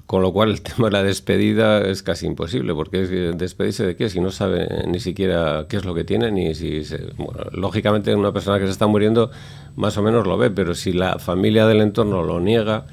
[0.06, 3.96] Con lo cual el tema de la despedida es casi imposible, porque es despedirse de
[3.96, 6.84] qué si no sabe ni siquiera qué es lo que tiene, ni si...
[7.16, 9.32] bueno, lógicamente una persona que se está muriendo
[9.78, 12.86] más o menos lo ve, pero si la familia del entorno lo niega,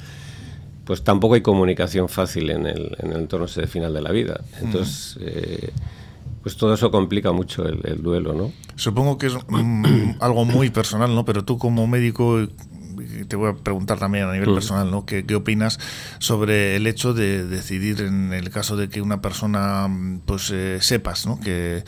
[0.85, 4.41] pues tampoco hay comunicación fácil en el, en el entorno ese final de la vida.
[4.61, 5.19] Entonces...
[5.21, 5.71] Eh,
[6.43, 8.53] pues todo eso complica mucho el, duelo, ¿no?
[8.77, 11.25] Supongo que es mm, algo muy personal, ¿no?
[11.25, 12.47] Pero tú como médico
[13.29, 15.05] te voy a preguntar también a nivel personal, ¿no?
[15.07, 15.79] ¿Qué, opinas
[16.19, 19.89] sobre el hecho de decidir en el caso de que una persona,
[20.27, 21.41] pues eh, sepas, ¿no?
[21.41, 21.85] Que eh,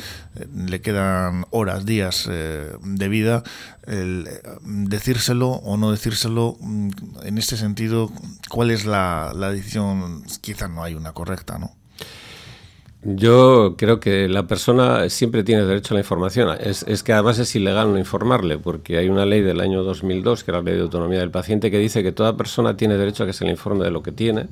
[0.54, 3.42] le quedan horas, días eh, de vida,
[3.86, 4.28] el,
[4.62, 6.90] decírselo o no decírselo, mm,
[7.24, 8.10] en este sentido,
[8.48, 10.24] ¿cuál es la, la decisión?
[10.40, 11.81] Quizás no hay una correcta, ¿no?
[13.04, 16.56] Yo creo que la persona siempre tiene derecho a la información.
[16.60, 20.52] Es, que además es ilegal no informarle, porque hay una ley del año 2002, que
[20.52, 23.26] era la ley de autonomía del paciente, que dice que toda persona tiene derecho a
[23.26, 24.46] que se le informe de lo que tiene,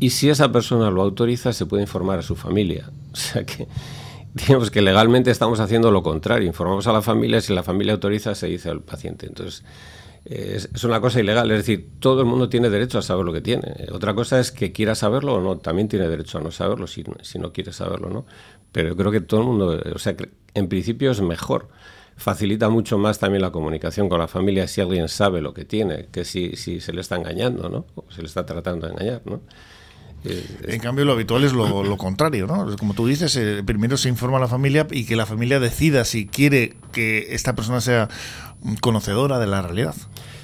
[0.00, 2.90] y si esa persona lo autoriza, se puede informar a su familia.
[3.12, 3.68] O sea que,
[4.32, 6.46] digamos que legalmente estamos haciendo lo contrario.
[6.46, 9.26] Informamos a la familia, si la familia autoriza, se dice al paciente.
[9.26, 9.64] Entonces,
[10.24, 11.50] es, una cosa ilegal.
[11.50, 13.86] Es decir, todo el mundo tiene derecho a saber lo que tiene.
[13.92, 15.58] Otra cosa es que quiera saberlo o no.
[15.58, 18.26] También tiene derecho a no saberlo si, si no quiere saberlo, ¿no?
[18.72, 20.14] Pero yo creo que todo el mundo, o sea,
[20.54, 21.68] en principio es mejor.
[22.16, 26.08] Facilita mucho más también la comunicación con la familia si alguien sabe lo que tiene,
[26.12, 27.86] que si, si se le está engañando, ¿no?
[27.94, 29.40] O se le está tratando de engañar, ¿no?
[30.24, 32.76] En cambio, lo habitual es lo, contrario, ¿no?
[32.76, 36.04] Como tú dices, eh, primero se informa a la familia y que la familia decida
[36.04, 38.08] si quiere que esta persona sea
[38.80, 39.94] conocedora de la realidad.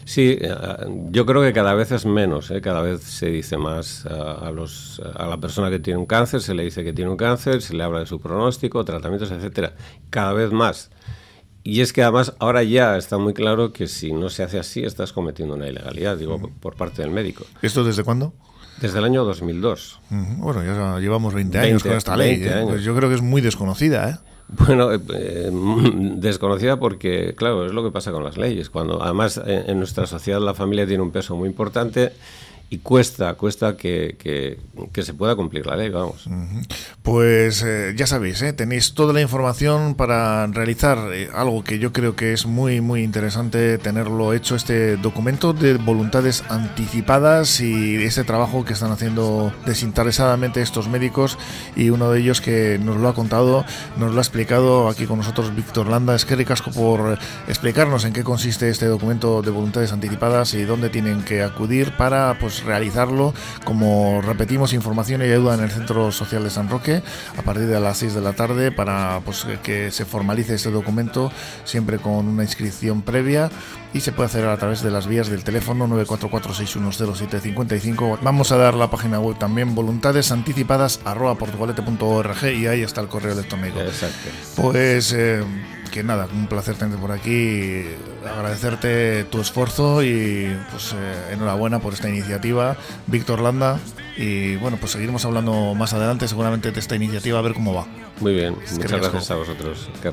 [0.05, 0.55] Sí, eh,
[1.11, 2.62] yo creo que cada vez es menos, ¿eh?
[2.62, 6.55] cada vez se dice más a, los, a la persona que tiene un cáncer, se
[6.55, 9.74] le dice que tiene un cáncer, se le habla de su pronóstico, tratamientos, etcétera,
[10.09, 10.91] cada vez más.
[11.62, 14.83] Y es que además ahora ya está muy claro que si no se hace así
[14.83, 17.45] estás cometiendo una ilegalidad, digo, por parte del médico.
[17.61, 18.33] ¿Esto desde cuándo?
[18.81, 20.01] Desde el año 2002.
[20.11, 22.41] Bueno, ya llevamos 20 años con esta ley.
[22.43, 22.64] ¿eh?
[22.66, 24.16] Pues yo creo que es muy desconocida, ¿eh?
[24.49, 25.51] Bueno, eh,
[26.16, 28.70] desconocida porque, claro, es lo que pasa con las leyes.
[28.70, 32.12] Cuando además en nuestra sociedad la familia tiene un peso muy importante
[32.71, 36.29] y cuesta, cuesta que, que, se pueda cumplir la ley, vamos.
[37.03, 38.53] Pues eh, ya sabéis, ¿eh?
[38.53, 43.03] tenéis toda la información para realizar eh, algo que yo creo que es muy, muy
[43.03, 50.61] interesante tenerlo hecho, este documento de voluntades anticipadas y ese trabajo que están haciendo desinteresadamente
[50.61, 51.39] estos médicos
[51.75, 53.64] y uno de ellos que nos lo ha contado,
[53.97, 56.14] nos lo ha explicado aquí con nosotros Víctor Landa.
[56.14, 60.91] Es que ricasco por explicarnos en qué consiste este documento de voluntades anticipadas y dónde
[60.91, 63.35] tienen que acudir para pues realizarlo.
[63.65, 67.03] Como repetimos, información y ayuda en el Centro Social de San Roque
[67.37, 71.31] a partir de las 6 de la tarde para pues, que se formalice este documento,
[71.65, 73.51] siempre con una inscripción previa
[73.95, 78.19] y se puede hacer a través de las vías del teléfono 944-610-755.
[78.23, 83.33] Vamos a dar la página web también, voluntades anticipadas portugalete.org y ahí está el correo
[83.33, 83.81] electrónico.
[83.81, 84.29] Exacto.
[84.57, 85.43] Pues eh,
[85.99, 87.82] que nada, un placer tenerte por aquí,
[88.24, 92.76] agradecerte tu esfuerzo y pues eh, enhorabuena por esta iniciativa,
[93.09, 93.80] Víctor Landa.
[94.16, 97.88] Y bueno, pues seguiremos hablando más adelante seguramente de esta iniciativa a ver cómo va.
[98.20, 99.90] Muy bien, muchas gracias a vosotros.
[100.01, 100.09] Qué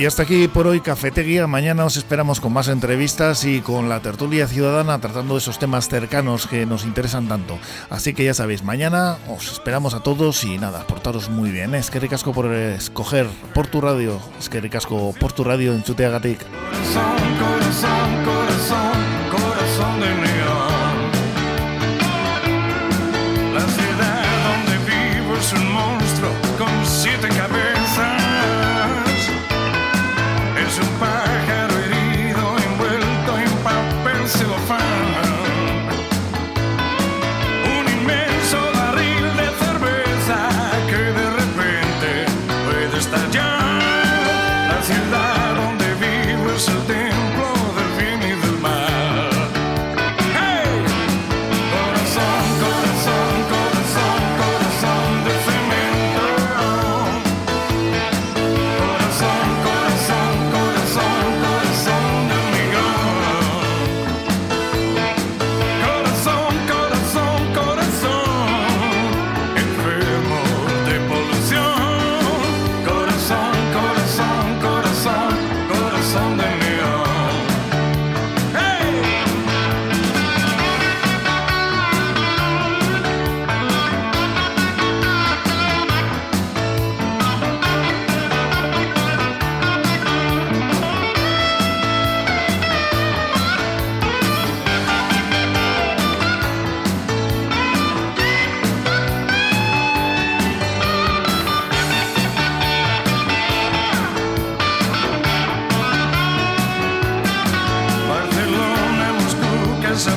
[0.00, 1.46] Y hasta aquí por hoy Cafetería.
[1.46, 6.46] Mañana os esperamos con más entrevistas y con la tertulia ciudadana tratando esos temas cercanos
[6.46, 7.58] que nos interesan tanto.
[7.90, 11.74] Así que ya sabéis, mañana os esperamos a todos y nada, portaros muy bien.
[11.74, 14.18] Es que ricasco por escoger por tu radio.
[14.38, 16.46] Es que ricasco por tu radio en Chuteagatic.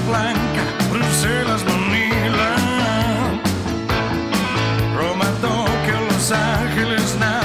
[0.08, 2.56] Blanca, Bruselas, Manila,
[4.96, 7.43] Roma, Tokio, Los Ángeles, nada.